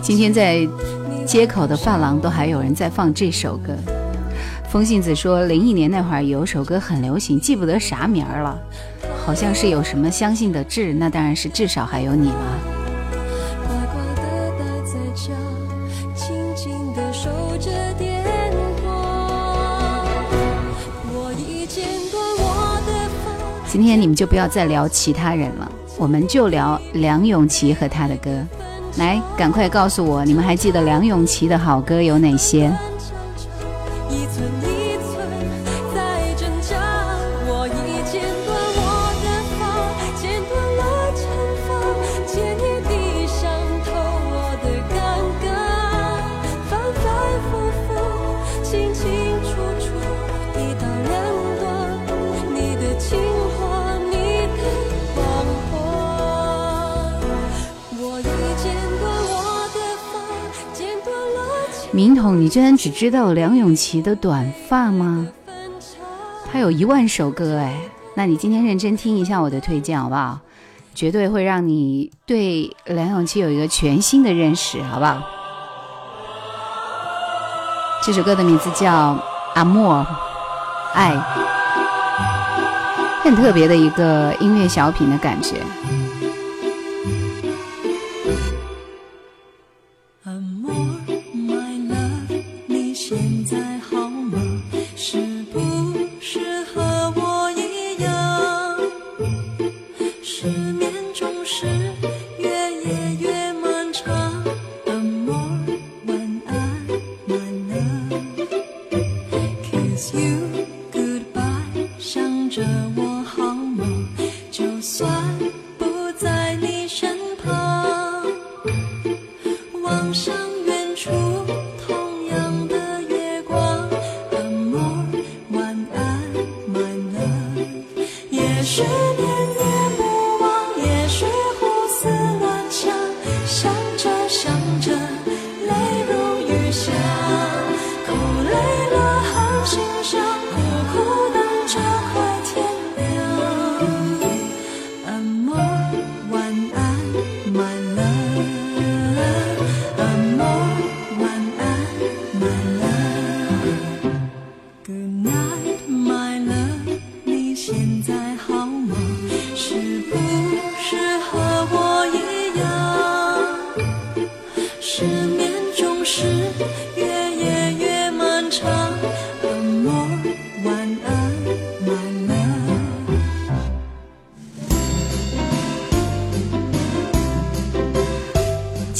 [0.00, 0.64] 今天在
[1.26, 3.74] 街口的发廊都还有人在放这首歌。
[4.70, 8.56] 风信子说，零一年那会儿有首歌很流行，记不得啥名儿了，
[9.24, 12.58] 好像是有什么相信的至，那当然是至少还有你了。
[23.68, 28.30] 今天你们就不要再聊其他人了，我们就聊梁咏琪和她的歌。
[28.98, 32.70] 来，赶快告诉我，你们还记得梁咏琪的好歌有哪些？
[62.30, 65.26] 你居然只知道梁咏琪的短发吗？
[66.52, 67.76] 他有一万首歌哎，
[68.14, 70.38] 那你今天认真听一下我的推荐好不好？
[70.94, 75.22] 绝对会让你对梁咏琪有一个全新的认识，好不好？
[78.04, 79.14] 这首歌的名字叫
[79.54, 79.94] 《阿莫》，
[80.92, 81.14] 爱，
[83.22, 85.62] 很特别的一个音乐小品的感觉。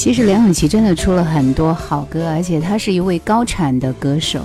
[0.03, 4.41] 其实梁咏琪真的出了很多好歌，而且她是一位高产的歌手，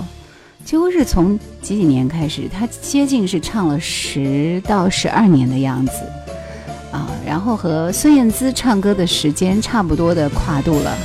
[0.63, 5.91] 几乎是从几几年开始，她接近是唱了十到十二年的样子
[6.93, 10.97] 啊，然后和孙燕姿唱歌的时间差不多的跨度了。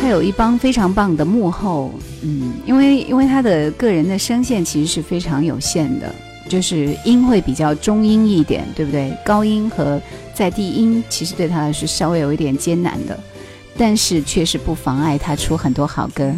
[0.00, 1.92] 她有一帮非常棒的幕后，
[2.22, 6.10] 嗯，因为因为她的个人的声线其实是非常有限的，
[6.48, 9.12] 就是音会比较中音一点，对不对？
[9.22, 10.00] 高音和
[10.40, 13.20] 在低音其实对他来说稍微有一点艰难的，
[13.76, 16.32] 但是却是不妨碍他出很多好歌。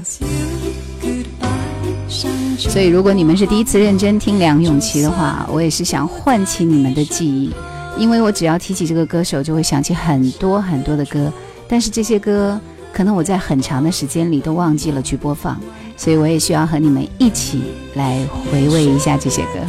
[2.58, 7.52] 所以，如果你们是第一次认真听梁咏琪的话，我也是想唤起你们的记忆，
[7.96, 11.32] 因为我只要提起这个歌手，就会想起很多很多的歌，
[11.68, 12.60] 但是这些歌
[12.92, 15.60] 可能我在很长的时间里都忘记了去播放，
[15.96, 17.62] 所以我也需要和你们一起
[17.94, 19.60] 来回味一下这些歌。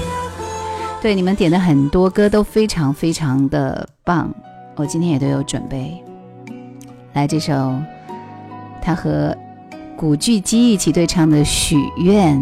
[1.04, 4.34] 对你们点的很多歌都非常非常的棒，
[4.76, 6.04] 我今天也都有准备。
[7.14, 7.74] 来，这首
[8.82, 9.36] 他和
[9.96, 12.38] 古巨基一起对唱的《许愿》。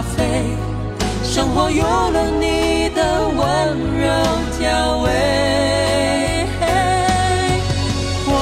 [0.00, 0.56] 咖啡。
[1.22, 3.44] 生活有了你的温
[4.00, 4.08] 柔
[4.58, 5.06] 调味，
[8.26, 8.32] 我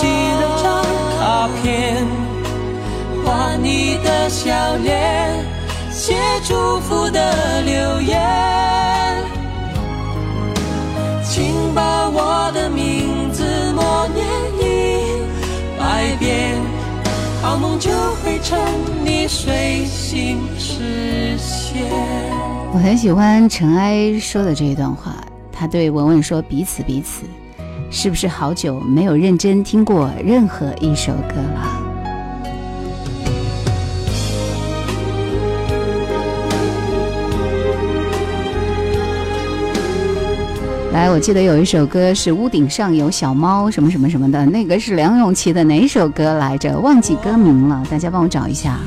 [0.00, 0.02] 寄
[0.40, 0.66] 了张
[1.16, 1.20] 卡
[1.62, 1.64] 片，
[3.24, 4.50] 画你的笑
[4.82, 5.46] 脸，
[5.92, 8.18] 写祝福的留言，
[11.22, 13.44] 请把我的名字
[13.76, 14.26] 默念
[14.58, 14.64] 一
[15.78, 16.60] 百遍，
[17.40, 17.78] 好梦。
[17.78, 17.90] 就
[18.22, 18.58] 会成
[19.06, 21.84] 你随心实现。
[22.72, 25.14] 我很喜欢尘埃说的这一段话，
[25.52, 27.22] 他对文文说：“彼此彼此，
[27.92, 31.80] 是不是好久没有认真听过任何一首歌了？”
[40.92, 46.76] 来，我记得有一首歌是《屋顶上有小猫》，什么什么什么的，那个是梁咏琪的哪首歌来着？
[46.80, 48.80] 忘记歌名了，大家帮我找一下，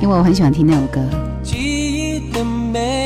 [0.00, 1.00] 因为我很喜欢听那首歌。
[1.42, 3.01] 记忆的美，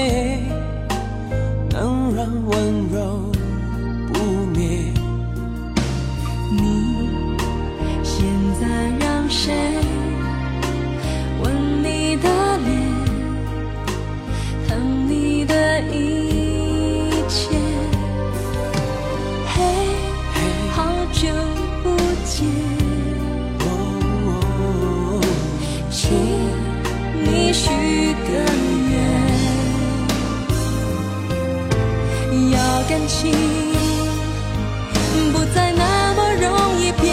[33.33, 36.45] 情不再那么容
[36.81, 37.07] 易变，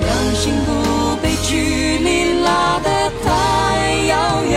[0.00, 0.68] 让心不
[1.22, 2.88] 被距离拉得
[3.24, 3.26] 太
[4.06, 4.56] 遥远。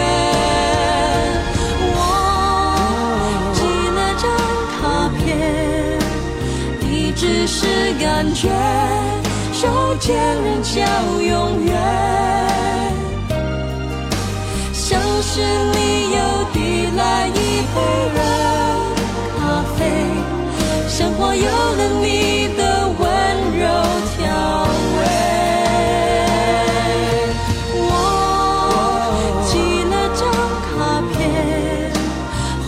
[1.94, 1.96] 我
[3.54, 3.60] 寄
[3.96, 4.24] 了张
[4.78, 4.80] 卡
[5.18, 5.20] 片，
[6.80, 6.84] 你
[7.16, 7.60] 只是
[8.00, 8.50] 感觉，
[9.54, 9.68] 手
[10.00, 10.80] 牵人叫
[11.22, 11.72] 永远。
[14.74, 16.18] 像是里又
[16.52, 17.32] 递来一
[17.74, 17.76] 杯
[18.14, 18.18] 热，
[21.12, 23.06] 生活有了你的温
[23.60, 23.68] 柔
[24.16, 24.24] 调
[24.98, 25.00] 味。
[27.76, 27.84] 我
[29.46, 29.52] 寄
[29.90, 30.22] 了张
[30.64, 30.72] 卡
[31.12, 31.20] 片，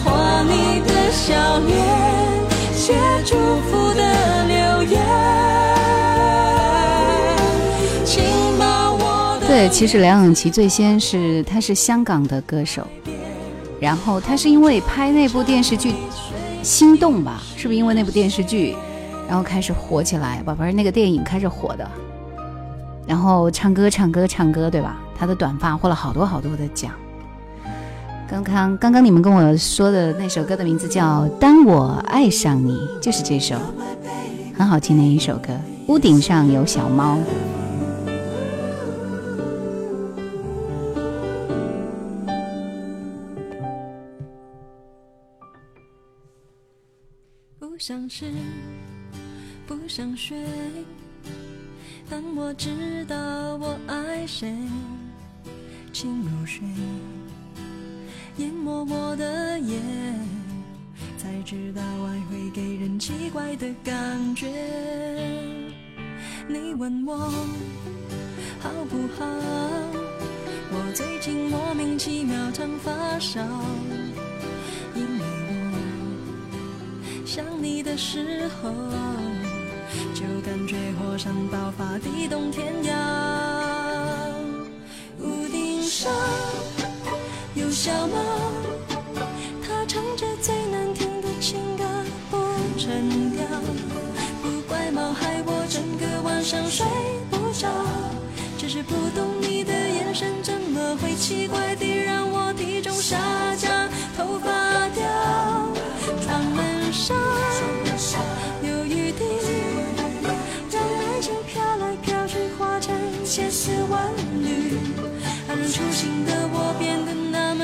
[0.04, 1.24] 画你的笑
[1.60, 1.72] 脸，
[2.76, 2.84] 写
[3.26, 3.32] 祝
[3.62, 4.02] 福的
[4.46, 5.00] 留言。
[8.04, 8.26] 请
[8.60, 12.86] 把我的对，其实梁咏琪最先是她是香港的歌手，
[13.80, 15.92] 然后她是因为拍那部电视剧
[16.64, 18.76] 《心动》吧，是不是因为那部电视剧，
[19.28, 21.88] 然后开始火起来，宝贝儿那个电影开始火的，
[23.06, 24.98] 然后唱歌唱歌唱歌，对吧？
[25.18, 26.92] 她的短发获了好多好多的奖。
[28.30, 33.56] 刚刚刚刚你们跟我说的那首歌的名字叫《当我爱上你》，就是这首，
[34.58, 35.50] 很好听的一首歌。
[35.88, 37.18] 屋顶上有小猫。
[47.86, 48.32] 想吃，
[49.68, 50.38] 不想睡，
[52.10, 53.18] 当我知道
[53.58, 54.56] 我爱谁，
[55.92, 56.64] 请入睡，
[58.38, 59.82] 淹没我的夜，
[61.18, 64.48] 才知道爱会给人奇怪的感觉。
[66.48, 67.18] 你问我
[68.62, 69.26] 好不好？
[70.72, 73.42] 我最近莫名其妙常发烧，
[77.36, 78.70] 想你的时候，
[80.14, 82.94] 就感觉火山爆发，地动天摇。
[85.20, 86.14] 屋顶上
[87.56, 88.18] 有小猫，
[89.68, 91.84] 它唱着最难听的情歌，
[92.30, 92.38] 不
[92.78, 93.44] 成调。
[94.44, 96.86] 不怪猫害我整个晚上睡
[97.32, 97.68] 不着，
[98.60, 103.18] 只是不懂你的眼神怎么会奇怪地让我体重下
[103.56, 104.63] 降，头发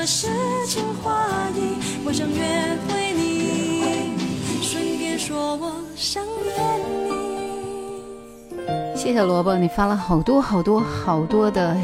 [0.06, 0.28] 诗
[0.66, 1.76] 情画意。
[2.04, 2.36] 我想约
[2.88, 4.14] 会你，
[4.62, 6.56] 顺便说我想念
[7.04, 7.10] 你。
[8.96, 11.76] 谢谢萝卜，你发了好多好多好多的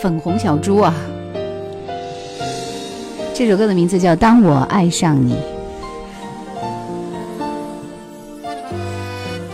[0.00, 0.94] 粉红小猪啊！
[3.34, 5.34] 这首歌的名字叫《当我爱上你》。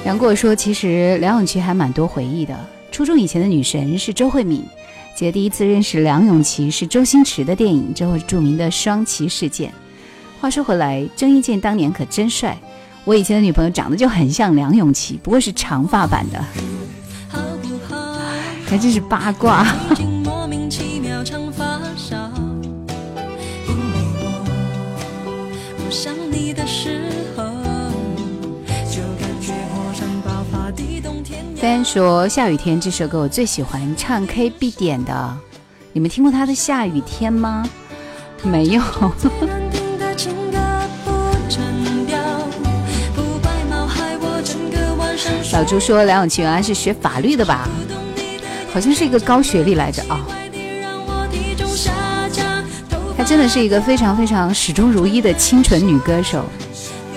[0.05, 2.55] 杨过说，其实梁咏琪还蛮多回忆的。
[2.93, 4.64] 初中以前的女神是周慧敏，
[5.17, 9.73] 姐第一次认识梁咏琪是周星驰的电影之后著名的双旗事件。
[10.39, 12.55] 话说回来，郑伊健当年可真帅，
[13.07, 16.45] 我以前的女朋友长得就很像梁咏琪，不过是长发版的？
[18.67, 19.67] 还真是八卦。
[31.67, 31.83] 动天摇。
[31.83, 35.37] 虽然说《下雨天》这首歌我最喜欢，唱 K 必点的。
[35.93, 37.69] 你们听过他的《下雨天》吗？
[38.45, 38.81] 没有。
[45.43, 47.69] 小猪说梁咏琪原来是学法律的吧？
[48.73, 50.25] 好像是一个高学历来着啊。
[53.17, 56.45] 她真的是一个非常非常始终如一的清纯女歌手，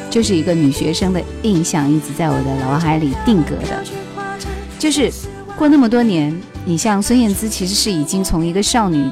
[0.10, 3.84] 就是一个女学生的印象一直在我的脑海里定格的。
[4.80, 5.12] 就是
[5.58, 9.12] 过那么多年，你像孙燕姿，其实是已经从一个少女，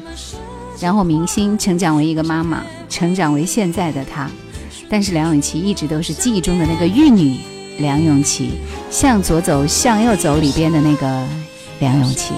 [0.80, 4.32] 然后明星，成长为一个妈妈，成长为现在的她。
[4.90, 7.40] 但是梁咏琪一直都是记忆中的那个玉女，
[7.80, 8.52] 梁咏琪，
[8.90, 11.28] 向左走，向右走里边的那个
[11.80, 12.34] 梁咏琪。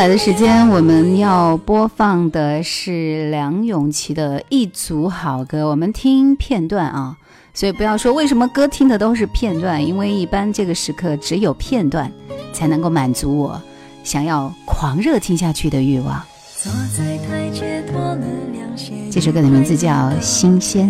[0.00, 7.18] 来的时间，我们要播放的是梁咏琪的一组好歌，我们听片段啊。
[7.52, 12.10] 所以不要说为什么歌听的都是片段，因为一般这个时刻只有片段
[12.54, 13.60] 才能够满足我
[14.02, 16.18] 想要狂热听下去的欲望。
[16.56, 19.90] 坐在台阶脱了凉鞋，这首歌的名字叫
[20.22, 20.88] 《新鲜》。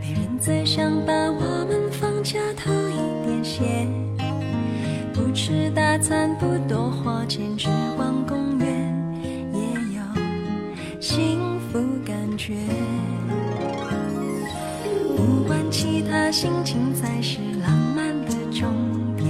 [0.00, 2.32] 没人再想把，我们放一
[3.26, 3.86] 点闲，
[5.12, 7.68] 不吃大餐，不多花钱，只
[11.18, 12.54] 幸福感觉。
[15.16, 18.70] 不管其他，心情才是浪漫的终
[19.16, 19.26] 点。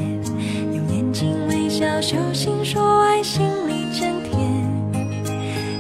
[0.71, 4.37] 用眼睛微笑，手心说爱，心里真甜。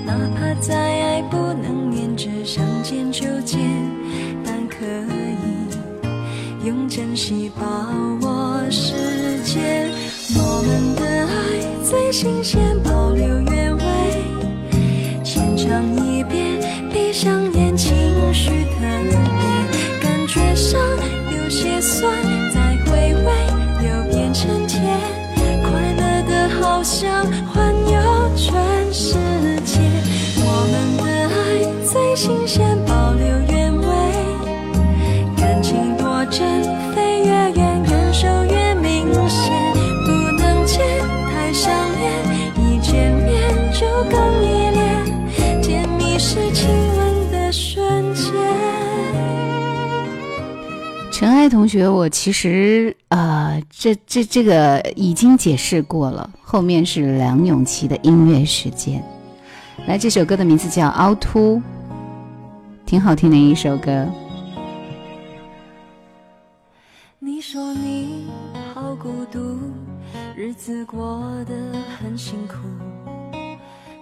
[0.06, 3.60] 哪怕再爱不能黏着，想见就见，
[4.42, 7.66] 但可以用珍惜把
[8.22, 8.94] 握时
[9.44, 9.90] 间。
[10.34, 13.10] 我们的爱最新鲜保，
[20.58, 20.80] 伤
[21.30, 22.12] 有些酸，
[22.52, 23.32] 再回味
[23.86, 24.82] 又变成甜，
[25.62, 27.24] 快乐的好像
[51.48, 59.02] 同学，我其实呃，这这这个已经解释过了，后面是梁咏琪的音乐时间。
[59.86, 61.56] 来，这首歌的名字叫《凹凸》，
[62.84, 64.06] 挺好听的一首歌。
[67.18, 68.26] 你说你
[68.74, 69.58] 好孤独，
[70.36, 71.54] 日子过得
[71.98, 72.54] 很辛苦，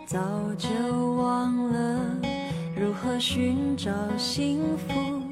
[0.07, 0.19] 早
[0.57, 0.69] 就
[1.15, 2.01] 忘了
[2.75, 5.26] 如何寻找幸福。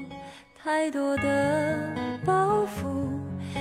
[0.65, 1.79] 太多的
[2.25, 2.89] 包袱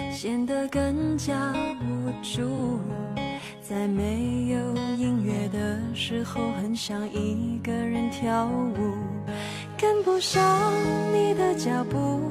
[0.10, 2.80] 显得更加无助，
[3.62, 4.58] 在没有
[4.95, 8.95] 音乐的时候，很想一个人跳舞，
[9.78, 10.72] 跟不上
[11.14, 12.22] 你的脚步。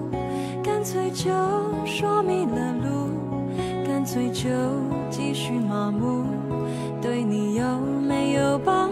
[0.64, 1.28] 干脆就
[1.84, 3.10] 说迷了路，
[3.86, 4.48] 干脆就
[5.10, 6.24] 继续麻木，
[7.02, 8.90] 对你有没有帮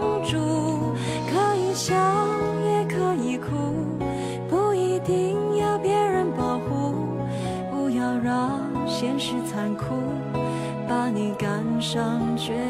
[11.81, 12.61] 上绝路。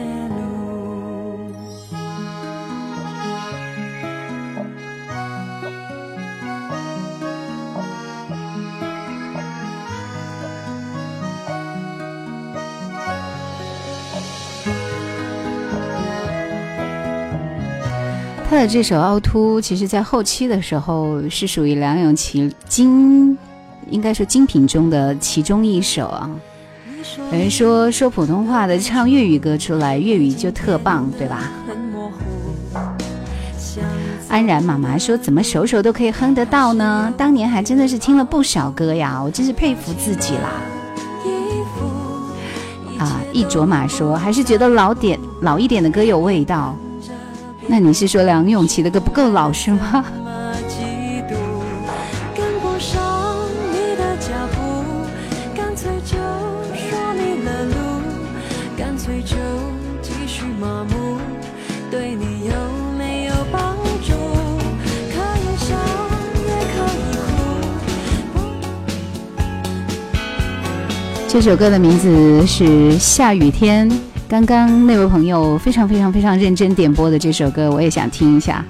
[18.49, 23.37] 他的这首《凹凸》，其实在后期的时候是属于梁咏琪精，
[23.89, 26.29] 应该说精品中的其中一首啊。
[27.31, 31.51] 有人说说普通话的唱粤语歌出来，粤语就特棒，对吧？
[34.29, 37.13] 安然妈妈说：“怎么首首都可以哼得到呢？
[37.17, 40.51] 当年还真的是听了不少歌呀，我真是佩服自己啦！”
[42.99, 46.77] 啊，一卓玛说：“还是觉得老点老一点的歌有味道。”
[47.67, 50.05] 那你是说梁咏琪的歌不够老是吗？
[71.31, 72.65] 这首歌的名字是
[72.99, 73.89] 《下雨天》。
[74.27, 78.65] 刚刚那位朋友非常非常非常认真点播的这首歌，我也想听一下。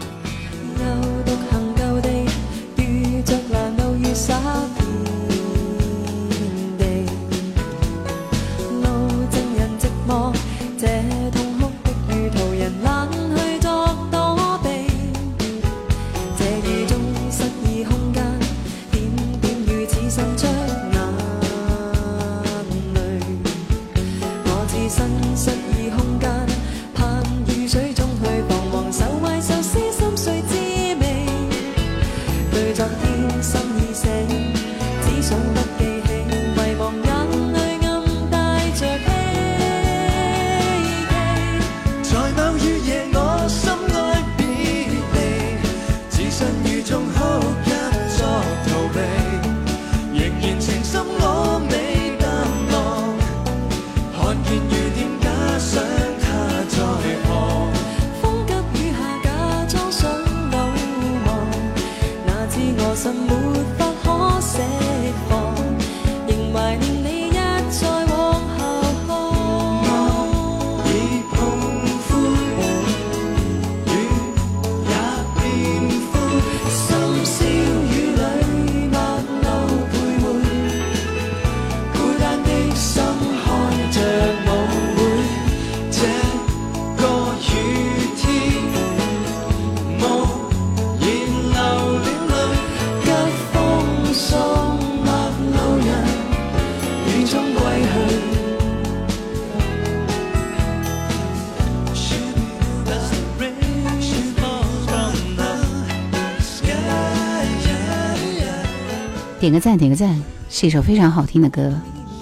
[109.42, 111.74] 点个赞，点个赞，是一首非常好听的歌，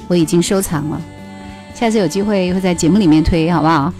[0.07, 1.01] 我已经收藏了，
[1.75, 3.93] 下次有机会会在节目里面推，好不好？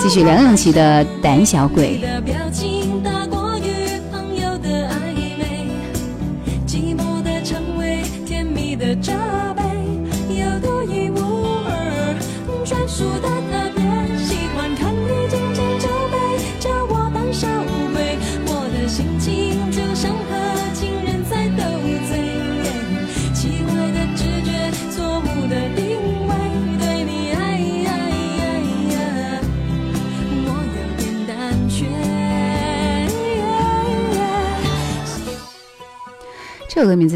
[0.00, 2.00] 继续梁咏琪的《胆小鬼》。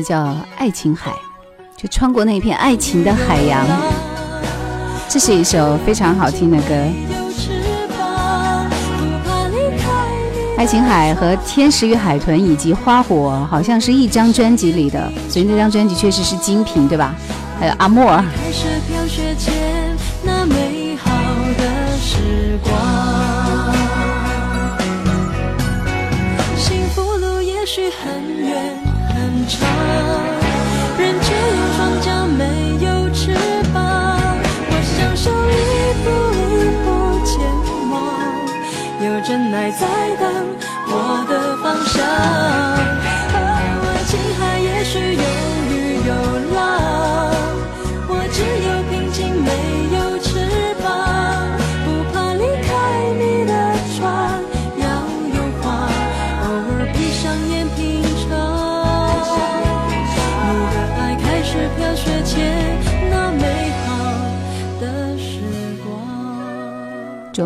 [0.03, 0.25] 叫
[0.57, 1.11] 《爱情海》，
[1.77, 3.67] 就穿过那片爱情的海洋。
[5.09, 6.75] 这是一首非常好听的歌，
[10.57, 17.15] 《爱情海》和《天使与海豚》以及《花火》好像是一张专辑里的，所以那张专辑确实是精品，对吧？
[17.61, 18.25] 还有阿莫尔。
[39.53, 40.57] 还在等
[40.87, 43.02] 我的方向。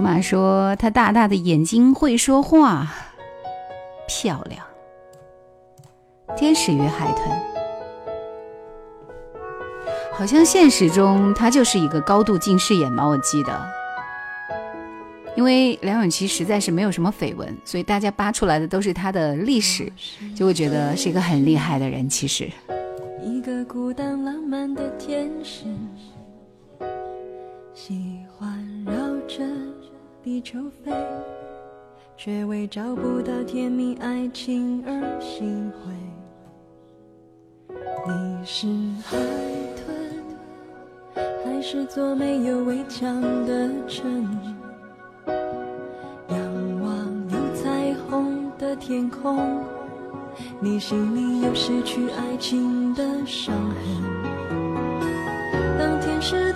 [0.00, 0.02] 光。
[0.02, 2.86] 卓玛说：“他大大的眼睛会说话，
[4.06, 4.62] 漂亮。”
[6.36, 7.30] 天使与海豚，
[10.12, 13.06] 好像现实中他就是一个高度近视眼吧？
[13.06, 13.66] 我记得，
[15.34, 19.90] 因为梁咏琪实在是没有什么绯闻，所以大家扒出来的都是他的历史，
[20.34, 22.06] 就会觉得是一个很厉害的人。
[22.06, 22.50] 其实。
[23.22, 25.64] 一个孤单浪漫的天使，
[30.26, 30.90] 地球飞，
[32.16, 35.92] 却为找不到甜蜜爱情而心灰。
[38.08, 38.66] 你是
[39.04, 39.16] 海
[39.76, 39.86] 豚，
[41.44, 44.28] 还是座没有围墙的城？
[45.28, 46.90] 仰望
[47.30, 49.62] 有彩虹的天空。
[50.58, 53.76] 你心里有失去爱情的伤痕。
[55.78, 56.52] 当天使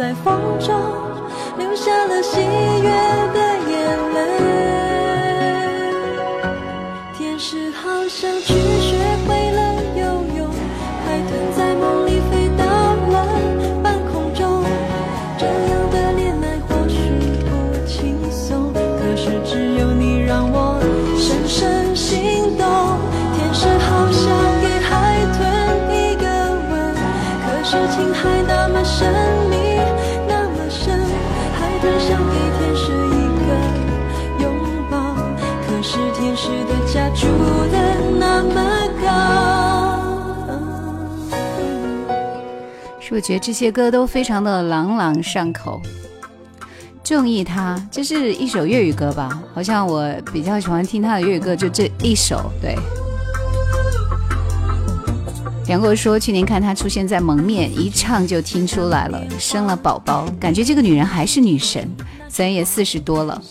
[0.00, 0.74] 在风中
[1.58, 3.29] 留下了喜悦。
[43.20, 45.78] 我觉得这些歌都非常的朗朗上口？
[47.04, 49.42] 中意他，这是一首粤语歌吧？
[49.54, 52.50] 好像我比较喜欢听他的粤语歌，就这一首。
[52.62, 52.74] 对，
[55.66, 61.86] 杨过说去年看他出现在《蒙面》，一唱就听出来了，生了宝宝，感觉这个女人还是女神，
[62.26, 63.42] 虽然也四十多了。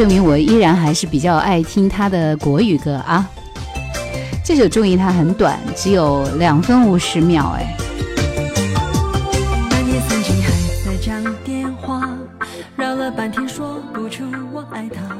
[0.00, 3.28] 证明我依然还是比较爱听他的国语歌啊。
[4.42, 7.76] 这首《注意它》很短，只有两分五十秒，哎，
[9.68, 10.50] 半夜三更还
[10.86, 12.16] 在讲电话，
[12.76, 14.24] 绕了半天说不出
[14.54, 15.14] 我爱他。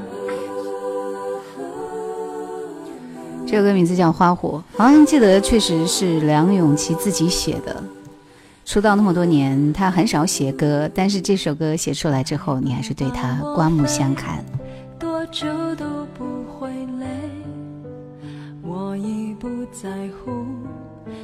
[3.47, 7.85] 这首歌名字叫《花火》，好像记得确实是梁咏琪自己写的。
[8.65, 14.43] 出道那么多年，他很少写歌，但是这首歌写出来之后，你还是对他刮目相看。
[15.31, 15.47] 就
[15.77, 17.07] 都不会累，
[18.62, 19.89] 我已不在
[20.19, 20.44] 乎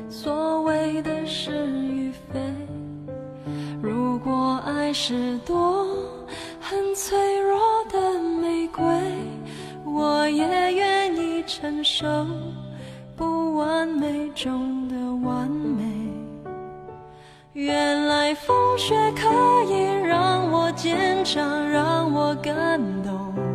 [0.09, 2.41] 所谓的是与非。
[3.83, 5.87] 如果爱是朵
[6.61, 7.59] 很脆弱
[7.91, 8.85] 的玫瑰，
[9.85, 12.07] 我也愿意承受
[13.17, 14.97] 不完美中的
[15.29, 15.85] 完美。
[17.53, 19.29] 原来风雪可
[19.65, 23.46] 以让我坚强，让我感动。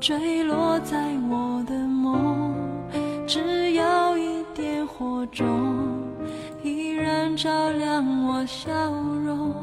[0.00, 0.96] 坠落在
[1.28, 2.54] 我的梦，
[3.26, 5.46] 只要一点火种，
[6.62, 9.54] 依然照亮我笑容。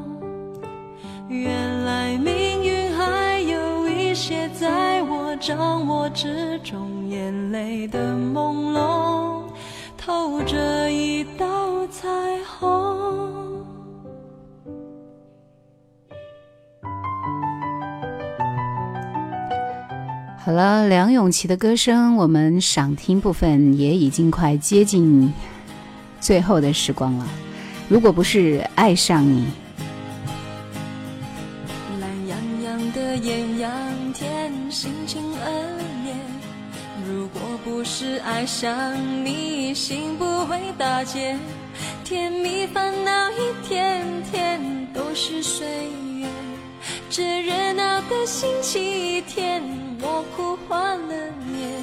[1.28, 9.42] 原来命运还有一些在我掌握之中，眼泪的朦胧，
[9.98, 12.08] 透着一道彩
[12.44, 13.37] 虹。
[20.48, 25.34] 好了，梁咏琪的歌声，我们赏听部分也已经快接近
[26.22, 27.28] 最后的时光了。
[27.90, 29.46] 如果不是爱上你，
[32.00, 33.70] 懒洋洋的艳阳
[34.14, 35.46] 天，心情恶
[36.06, 36.16] 劣。
[37.06, 38.96] 如果不是爱上
[39.26, 41.38] 你，心不会打结。
[42.06, 45.68] 甜蜜烦恼一天天都是岁
[46.16, 46.26] 月，
[47.18, 49.64] 这热闹的星期天，
[50.00, 51.16] 我哭花了
[51.52, 51.82] 脸。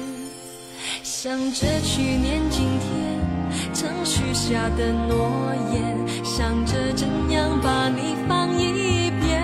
[1.03, 3.19] 想着去年今天
[3.73, 9.43] 曾许下的诺言，想着怎样把你放一边。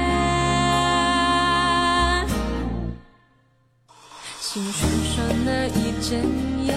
[4.40, 6.18] 心酸酸了一整
[6.64, 6.74] 夜，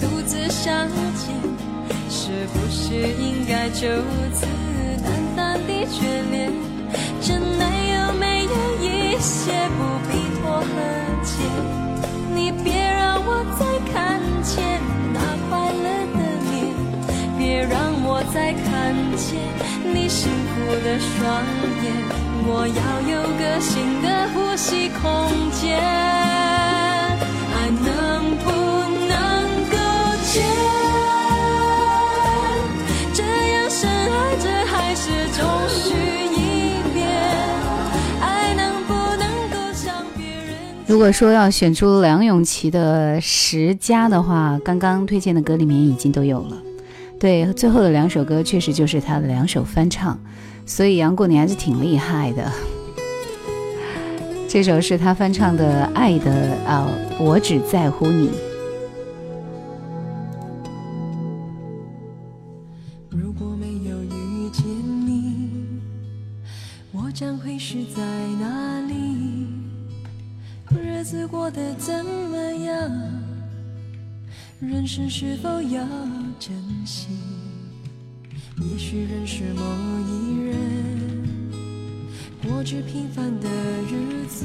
[0.00, 1.32] 独自相见，
[2.10, 3.86] 是不是应该就
[4.34, 4.48] 此
[5.04, 6.52] 淡淡的眷恋？
[7.20, 7.77] 真爱
[8.50, 8.86] 有一
[9.20, 10.66] 些不必多和
[11.22, 11.32] 解？
[12.34, 13.60] 你别让我再
[13.92, 13.96] 看
[14.42, 14.54] 见
[15.12, 15.16] 那
[15.48, 16.18] 快乐的
[16.50, 16.56] 脸，
[17.36, 18.66] 别让我再看
[19.16, 19.28] 见
[19.92, 21.16] 你幸福的双
[21.84, 21.86] 眼。
[22.50, 22.80] 我要
[23.12, 25.04] 有个新的呼吸空
[25.52, 25.76] 间，
[27.52, 27.86] 爱能
[40.88, 46.56] 如果说要选出梁咏琪的十佳的话，刚刚推荐的歌里面已经都有了。
[47.20, 50.18] 对，最后的两首歌确实就是他的两首翻唱，
[50.64, 52.50] 所以杨过你还是挺厉害的。
[54.48, 56.90] 这首是他翻唱的《爱的》啊，
[57.20, 58.30] 我只在乎你。
[63.10, 64.64] 如果没有遇见
[65.06, 65.50] 你，
[66.92, 68.02] 我将会是在
[68.40, 69.67] 哪里？
[70.70, 72.90] 日子过得怎么样？
[74.60, 75.86] 人生是否要
[76.38, 76.52] 珍
[76.84, 77.08] 惜？
[78.60, 79.62] 也许认识某
[80.00, 81.24] 一人，
[82.42, 83.48] 过着平凡的
[83.88, 84.44] 日子，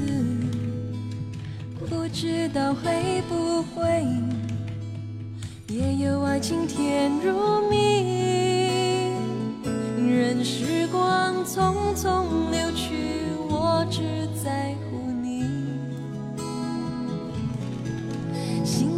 [1.80, 4.06] 不知道会不会
[5.68, 8.04] 也有爱情甜如蜜。
[10.08, 12.94] 任时光匆匆流去，
[13.50, 14.02] 我只
[14.44, 14.83] 在乎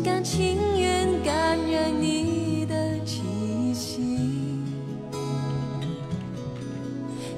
[0.05, 3.23] 甘情愿感染你的气
[3.73, 4.19] 息。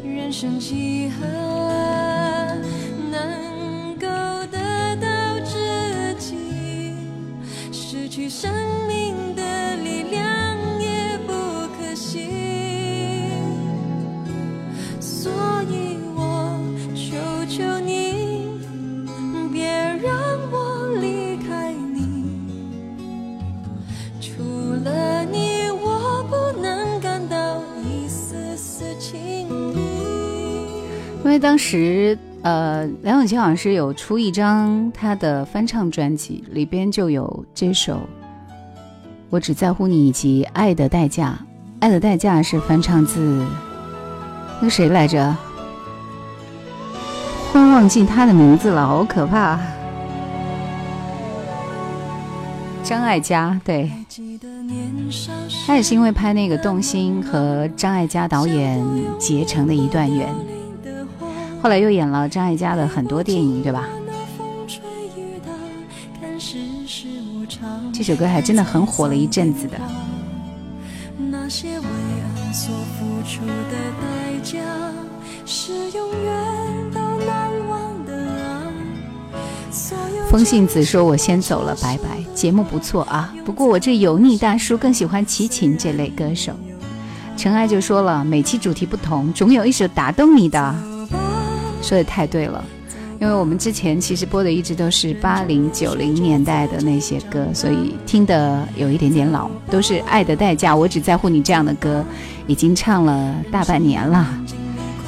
[0.04, 1.26] 人生几何
[3.10, 4.06] 能够
[4.52, 6.36] 得到知己？
[7.72, 8.52] 失去生
[31.28, 37.96] 因为当时呃，梁咏琪好像是有出一张他的翻唱专辑，里边就有这首
[39.30, 41.38] 《我只在乎你》以及《爱的代价》。
[41.82, 43.46] 《爱的代价》是翻唱自
[44.62, 45.36] 那谁来着？
[47.52, 49.60] 忽然忘记他的名字了，好可怕！
[52.86, 53.92] 张艾嘉，对，
[55.66, 58.82] 他也是因为拍那个《动心》和张艾嘉导演
[59.20, 60.34] 结成的一段缘，
[61.62, 63.88] 后来又演了张艾嘉的很多电影，对吧？
[67.92, 69.78] 这首歌还真的很火了一阵子的。
[71.18, 74.60] 那些为爱所付出的代价，
[75.46, 78.14] 是永远都难忘的
[78.44, 78.72] 啊！
[80.30, 86.54] 风信子说：“我先走了，拜拜。”节目不错啊，不过我这油腻大叔更喜欢齐秦这类歌手。
[87.36, 90.76] 尘埃就说了，每期主题不同，总有一首打动你的。
[91.88, 92.62] 说的太对了，
[93.22, 102.04] 因为我们之前其实播的一直都是八零九零年代的那些歌，所以听的有一点点老，都是《爱的代价》，我只在乎你这样的歌，
[102.46, 104.28] 已经唱了大半年了。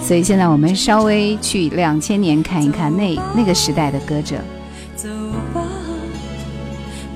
[0.01, 4.38] 所以现在我们稍微去两千年看一看那那个时代的歌者。
[4.95, 5.10] 走
[5.53, 5.61] 吧，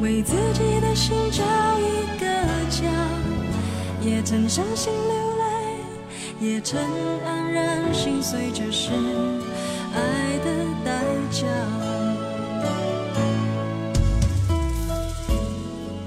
[0.02, 1.42] 为自己的心找
[1.80, 2.26] 一个
[2.70, 2.84] 家，
[4.06, 6.78] 也曾伤心流泪，也曾
[7.26, 8.92] 黯然心碎，这是
[9.94, 11.04] 爱的代。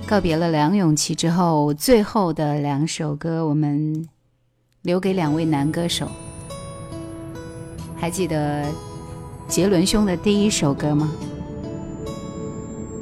[0.08, 4.08] 告别了梁咏琪之后，最后的两首歌我们
[4.82, 6.06] 留给两位男歌手。
[7.96, 8.64] 还记得
[9.48, 11.10] 杰伦兄的第一首歌吗？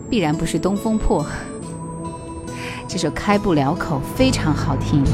[0.08, 1.22] 必然不是《东风破》，
[2.88, 5.04] 这首《开不了口》非常好听。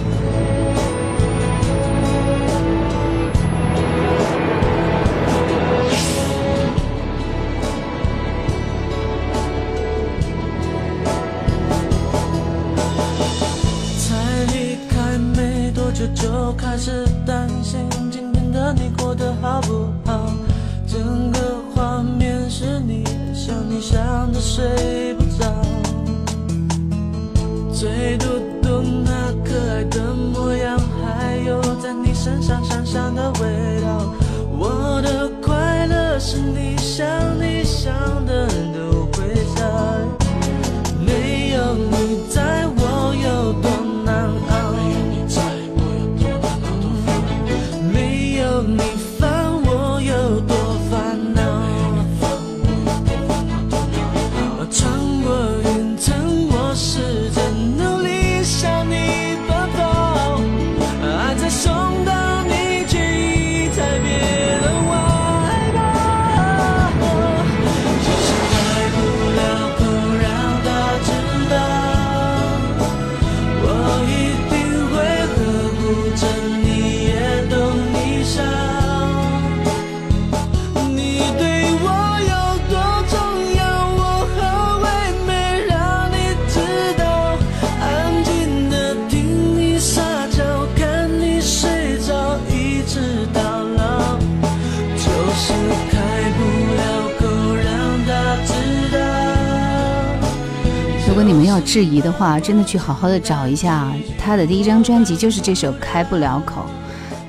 [101.71, 106.63] 质疑的话，真的去好好的找一下他的第一张专辑，就是这首《开不了口》，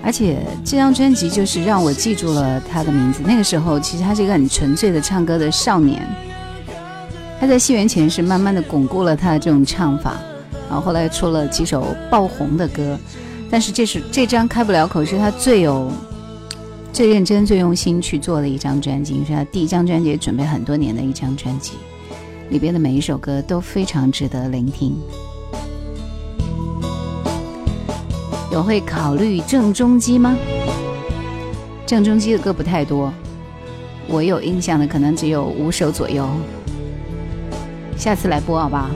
[0.04, 3.22] 而且这张专辑就是让我记住了他的名字。
[3.24, 6.02] 那个时候，其实他是一个很纯粹的唱歌的少年。
[7.40, 10.16] 他在戏园前是慢慢的巩固了他的这种唱法，
[10.68, 12.98] 然后后来出了几首爆红的歌，
[13.48, 15.92] 但是这是这张《开不了口》是他最有、
[16.92, 21.74] 最认真、最用心去做的一张专辑，是他第一张专辑准备很多年的一张专辑。
[22.52, 24.94] 里边的每一首歌都非常值得聆听。
[28.52, 30.38] 有会考虑郑中基吗？
[31.86, 33.12] 郑中基的歌不太多，
[34.06, 36.28] 我有印象的可能只有五首左右。
[37.96, 38.90] 下次来播好不好。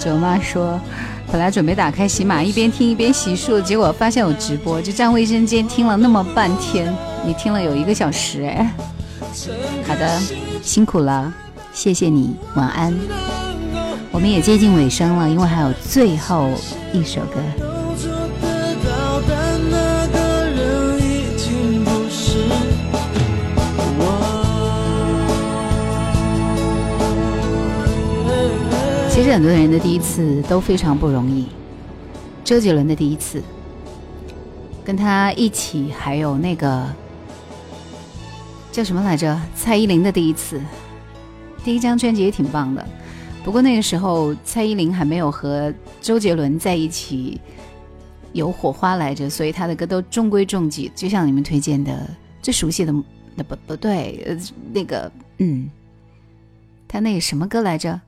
[0.00, 0.80] 哲妈说
[1.30, 6.92] ：“本来准备打开喜马一边听一边洗漱，结果发现有直播，就站卫生间听了那么半天。
[7.24, 8.74] 你听了有一个小时哎。
[9.86, 10.18] 好的，
[10.62, 11.32] 辛苦了，
[11.74, 12.92] 谢谢你，晚安。
[14.10, 16.50] 我们也接近尾声了，因为还有最后
[16.92, 17.40] 一首歌。”
[29.32, 31.46] 很多人的第一次都非常不容易。
[32.42, 33.40] 周杰伦的第一次，
[34.84, 36.84] 跟他一起还有那个
[38.72, 39.40] 叫什么来着？
[39.54, 40.60] 蔡依林的第一次，
[41.62, 42.84] 第一张专辑也挺棒的。
[43.44, 47.40] 不过那个时候蔡依林还没有和周杰伦在一起
[48.32, 50.90] 有火花来着，所以他的歌都中规中矩。
[50.94, 52.04] 就像你们推荐的
[52.42, 52.92] 最熟悉的，
[53.36, 54.36] 那不不对，呃，
[54.72, 55.70] 那个嗯，
[56.88, 58.00] 他那什么歌来着？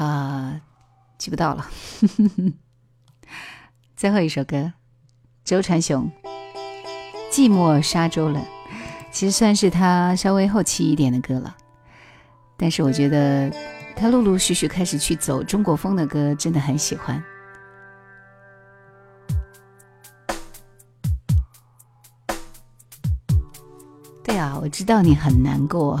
[0.00, 0.58] 啊，
[1.18, 1.68] 记不到了。
[3.94, 4.72] 最后一首歌，
[5.44, 6.10] 周传雄
[7.30, 8.42] 《寂寞沙洲冷》，
[9.12, 11.54] 其实算是他稍微后期一点的歌了。
[12.56, 13.52] 但是我觉得
[13.94, 17.22] 他陆陆续续开始去走中国风的歌，真的很喜欢。
[24.24, 26.00] 对啊，我知道你很难过。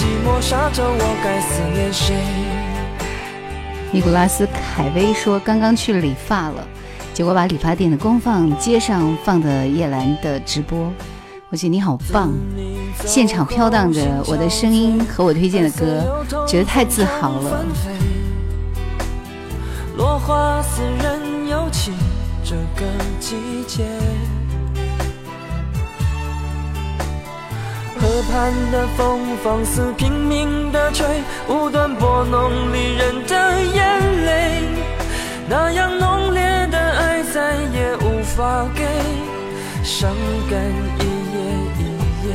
[0.00, 2.16] 寂寞沙洲，我该思念谁？
[3.92, 6.66] 尼古拉斯凯威说：“刚刚去理发了，
[7.12, 10.90] 结果把理发店的功放街上放的叶兰的直播。
[11.50, 12.32] 我觉得你好棒，
[13.04, 17.62] 现场飘荡着我的声音和我推荐的歌，觉得太自豪了。”
[19.98, 21.92] 落花似人有情，
[22.42, 22.86] 这个
[23.20, 23.36] 季
[23.66, 23.84] 节。
[28.00, 31.06] 河畔的风放肆拼命的吹，
[31.48, 34.62] 无端拨弄离人的眼泪。
[35.46, 38.82] 那样浓烈的爱再也无法给，
[39.84, 40.10] 伤
[40.50, 40.58] 感
[40.98, 41.04] 一
[41.34, 41.36] 夜
[41.78, 41.82] 一
[42.26, 42.28] 夜。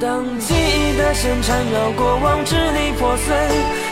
[0.00, 3.36] 当记忆的线缠绕过往，支离破碎，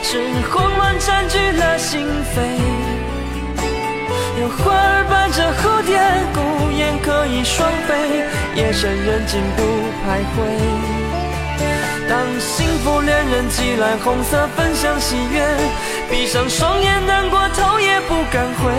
[0.02, 0.18] 是
[0.50, 2.04] 慌乱占据了心
[2.34, 2.97] 扉。
[4.40, 5.98] 有花儿伴着蝴蝶，
[6.32, 8.22] 孤雁可以双飞，
[8.54, 9.62] 夜深人静不
[10.06, 10.38] 徘徊。
[12.08, 15.44] 当幸福恋人寄来红色分享喜悦，
[16.08, 18.72] 闭上双眼难过头也不敢回。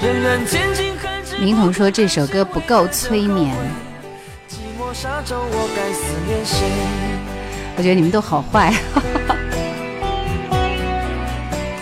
[0.00, 3.54] 仍然渐进恨之明彤说这首歌不够催眠，
[4.48, 6.64] 寂寞沙洲，我该思念谁？
[7.76, 8.72] 我觉得你们都好坏。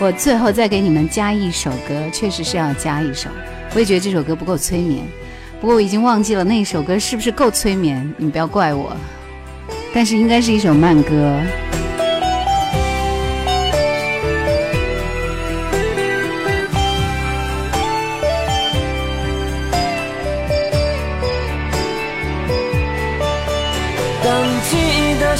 [0.01, 3.29] 我最后再给你们加一首歌，确实是要加一首。
[3.75, 5.05] 我也觉得这首歌不够催眠，
[5.59, 8.97] 不过我已经忘记了那首歌是不是够催眠，你们不要怪我。
[9.93, 11.39] 但是应该是一首慢歌。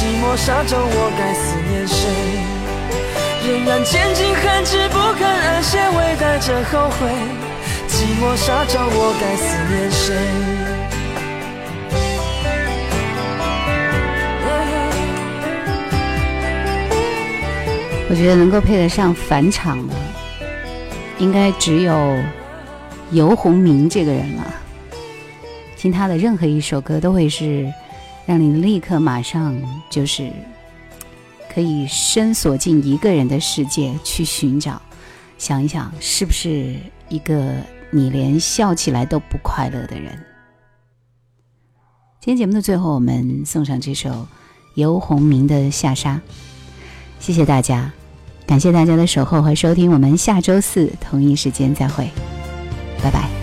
[0.00, 2.08] 寂寞沙洲，我该思念谁？
[3.46, 7.06] 仍然渐进寒枝不肯安歇，微带着后悔。
[7.86, 10.16] 寂寞沙洲，我该思念谁？
[18.08, 19.94] 我觉得能够配得上返场的，
[21.18, 22.16] 应该只有
[23.10, 24.46] 游鸿明这个人了。
[25.76, 27.70] 听他的任何一首歌，都会是
[28.30, 30.30] 让你立刻马上就是
[31.52, 34.80] 可以深锁进一个人的世界去寻找，
[35.36, 36.76] 想一想是不是
[37.08, 37.56] 一个
[37.90, 40.16] 你连笑起来都不快乐的人。
[42.20, 44.28] 今天节目的最后，我们送上这首
[44.76, 46.14] 游鸿明的《下沙》，
[47.18, 47.90] 谢谢大家。
[48.46, 52.08] 感谢大家的守候和收听，我们下周四同一时间再会，
[53.02, 53.39] 拜拜。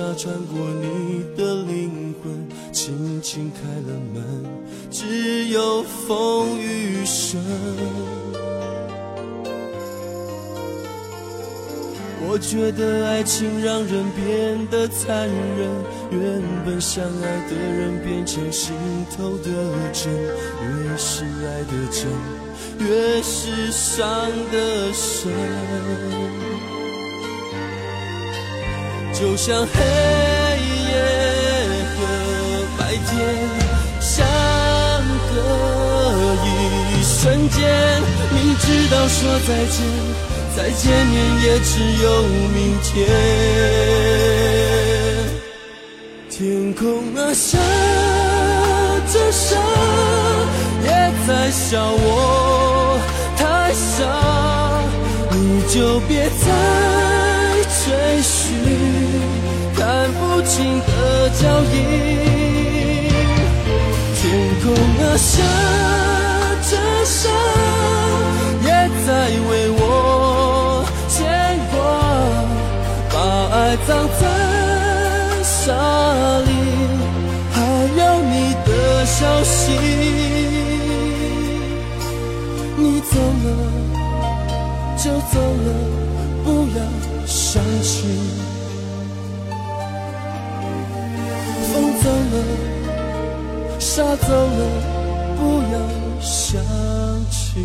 [0.00, 4.24] 像细沙穿过你的灵魂，轻轻开了门，
[4.90, 7.38] 只有风雨声。
[12.26, 15.68] 我觉得爱情让人变得残忍，
[16.10, 18.74] 原本相爱的人变成心
[19.14, 19.50] 头的
[19.92, 22.08] 针，越是爱的真。
[22.78, 24.08] 越是伤
[24.50, 25.30] 的深，
[29.20, 29.74] 就像黑
[30.88, 30.94] 夜
[31.92, 31.98] 和
[32.78, 33.10] 白天
[34.00, 34.26] 相
[35.28, 35.34] 隔
[36.46, 36.48] 一
[37.04, 37.60] 瞬间，
[38.32, 39.76] 明知道说再见，
[40.56, 41.72] 再见面也只
[42.02, 42.06] 有
[42.54, 42.88] 明天。
[46.30, 47.58] 天空啊，下
[49.12, 49.54] 着沙，
[50.82, 50.88] 也
[51.28, 52.98] 在笑我
[53.36, 53.98] 太傻，
[55.30, 56.46] 你就别再
[57.90, 58.38] 追寻
[59.74, 61.42] 看不清的脚
[61.72, 61.76] 印。
[64.14, 64.22] 天
[64.62, 64.64] 空
[65.02, 65.32] 啊，下
[66.70, 66.72] 着
[67.04, 67.18] 沙，
[68.62, 68.66] 也
[69.04, 69.08] 在
[69.48, 69.82] 为我
[71.08, 71.18] 牵
[71.72, 71.74] 挂，
[73.12, 73.14] 把
[73.56, 73.58] 爱
[73.88, 73.88] 葬
[74.20, 74.22] 在
[75.42, 75.66] 沙
[76.46, 76.48] 里，
[77.50, 77.56] 还
[77.98, 78.34] 有你
[78.66, 78.70] 的
[79.04, 79.52] 消息。
[82.76, 83.46] 你走了
[92.30, 94.60] 了，沙走了，
[95.36, 95.40] 不
[95.72, 95.74] 要
[96.20, 96.62] 想
[97.30, 97.64] 起。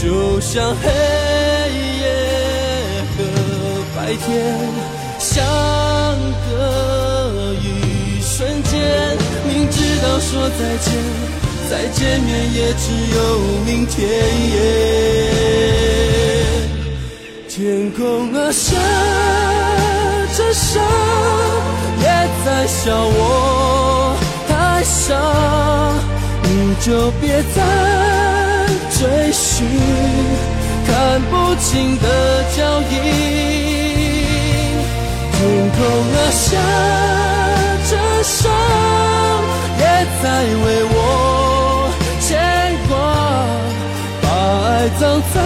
[0.00, 0.88] 就像黑
[2.00, 2.02] 夜
[3.16, 3.18] 和
[3.96, 4.26] 白天
[5.18, 5.44] 相
[6.48, 8.72] 隔一瞬间，
[9.48, 10.86] 明知道说再见，
[11.68, 13.18] 再见面也只有
[13.66, 13.98] 明天。
[17.48, 18.76] 天空啊，下
[20.36, 20.80] 着沙，
[22.00, 22.06] 也
[22.46, 24.16] 在笑我
[24.46, 25.16] 太傻，
[26.44, 27.58] 你就别再
[28.98, 29.64] 追寻
[30.84, 32.04] 看不清的
[32.56, 32.58] 脚
[32.90, 32.94] 印。
[35.30, 35.38] 天
[35.70, 35.78] 空
[36.14, 36.42] 啊，下
[37.88, 37.92] 着
[38.24, 38.50] 沙，
[39.78, 39.82] 也
[40.20, 40.24] 在
[40.64, 40.96] 为我
[42.20, 42.26] 牵
[42.88, 42.90] 挂，
[44.20, 44.26] 把
[44.66, 44.68] 爱
[44.98, 45.00] 葬
[45.32, 45.36] 在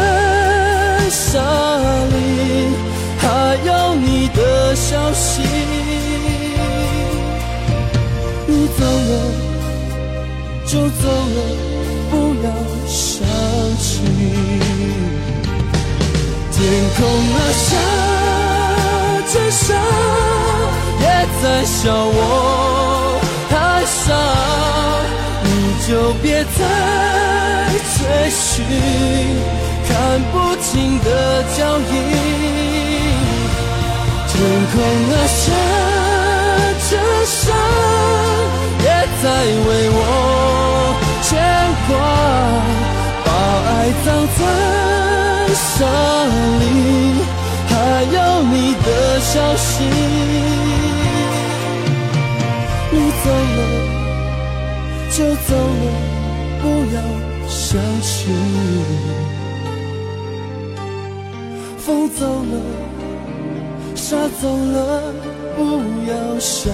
[1.10, 1.38] 沙
[2.08, 2.14] 里，
[3.18, 3.22] 还
[3.66, 5.42] 有你的消息。
[8.46, 9.12] 你走了
[10.64, 11.38] 就走了，
[13.22, 13.30] 想
[13.78, 13.90] 起。
[16.52, 16.58] 天
[16.96, 17.70] 空啊，下
[19.32, 19.64] 着沙，
[21.00, 21.04] 也
[21.42, 22.20] 在笑我
[23.50, 23.52] 太
[23.86, 24.04] 傻，
[25.44, 25.46] 你
[25.86, 25.90] 就
[26.22, 26.58] 别再
[27.96, 27.98] 追
[28.30, 28.42] 寻
[29.88, 29.90] 看
[30.32, 30.70] 不清
[31.00, 31.08] 的
[31.56, 31.92] 脚印。
[34.28, 34.34] 天
[34.72, 34.74] 空
[35.10, 35.40] 啊，下
[36.90, 36.92] 着
[37.26, 37.40] 沙，
[38.84, 38.86] 也
[39.22, 39.24] 在
[39.66, 40.00] 为我
[41.22, 41.30] 牵
[41.88, 41.90] 挂，
[43.82, 44.06] 埋葬
[44.38, 44.40] 在
[45.54, 45.84] 沙
[46.60, 46.64] 里，
[47.66, 47.72] 还
[48.04, 48.88] 有你的
[49.18, 49.82] 消息。
[52.92, 53.26] 你走
[53.56, 53.58] 了
[55.10, 55.50] 就走
[55.82, 55.84] 了，
[56.62, 56.64] 不
[56.94, 56.96] 要
[57.48, 57.60] 想
[58.00, 58.10] 起。
[61.78, 62.54] 风走了。
[63.96, 65.12] 沙走了，
[65.56, 65.60] 不
[66.08, 66.72] 要想。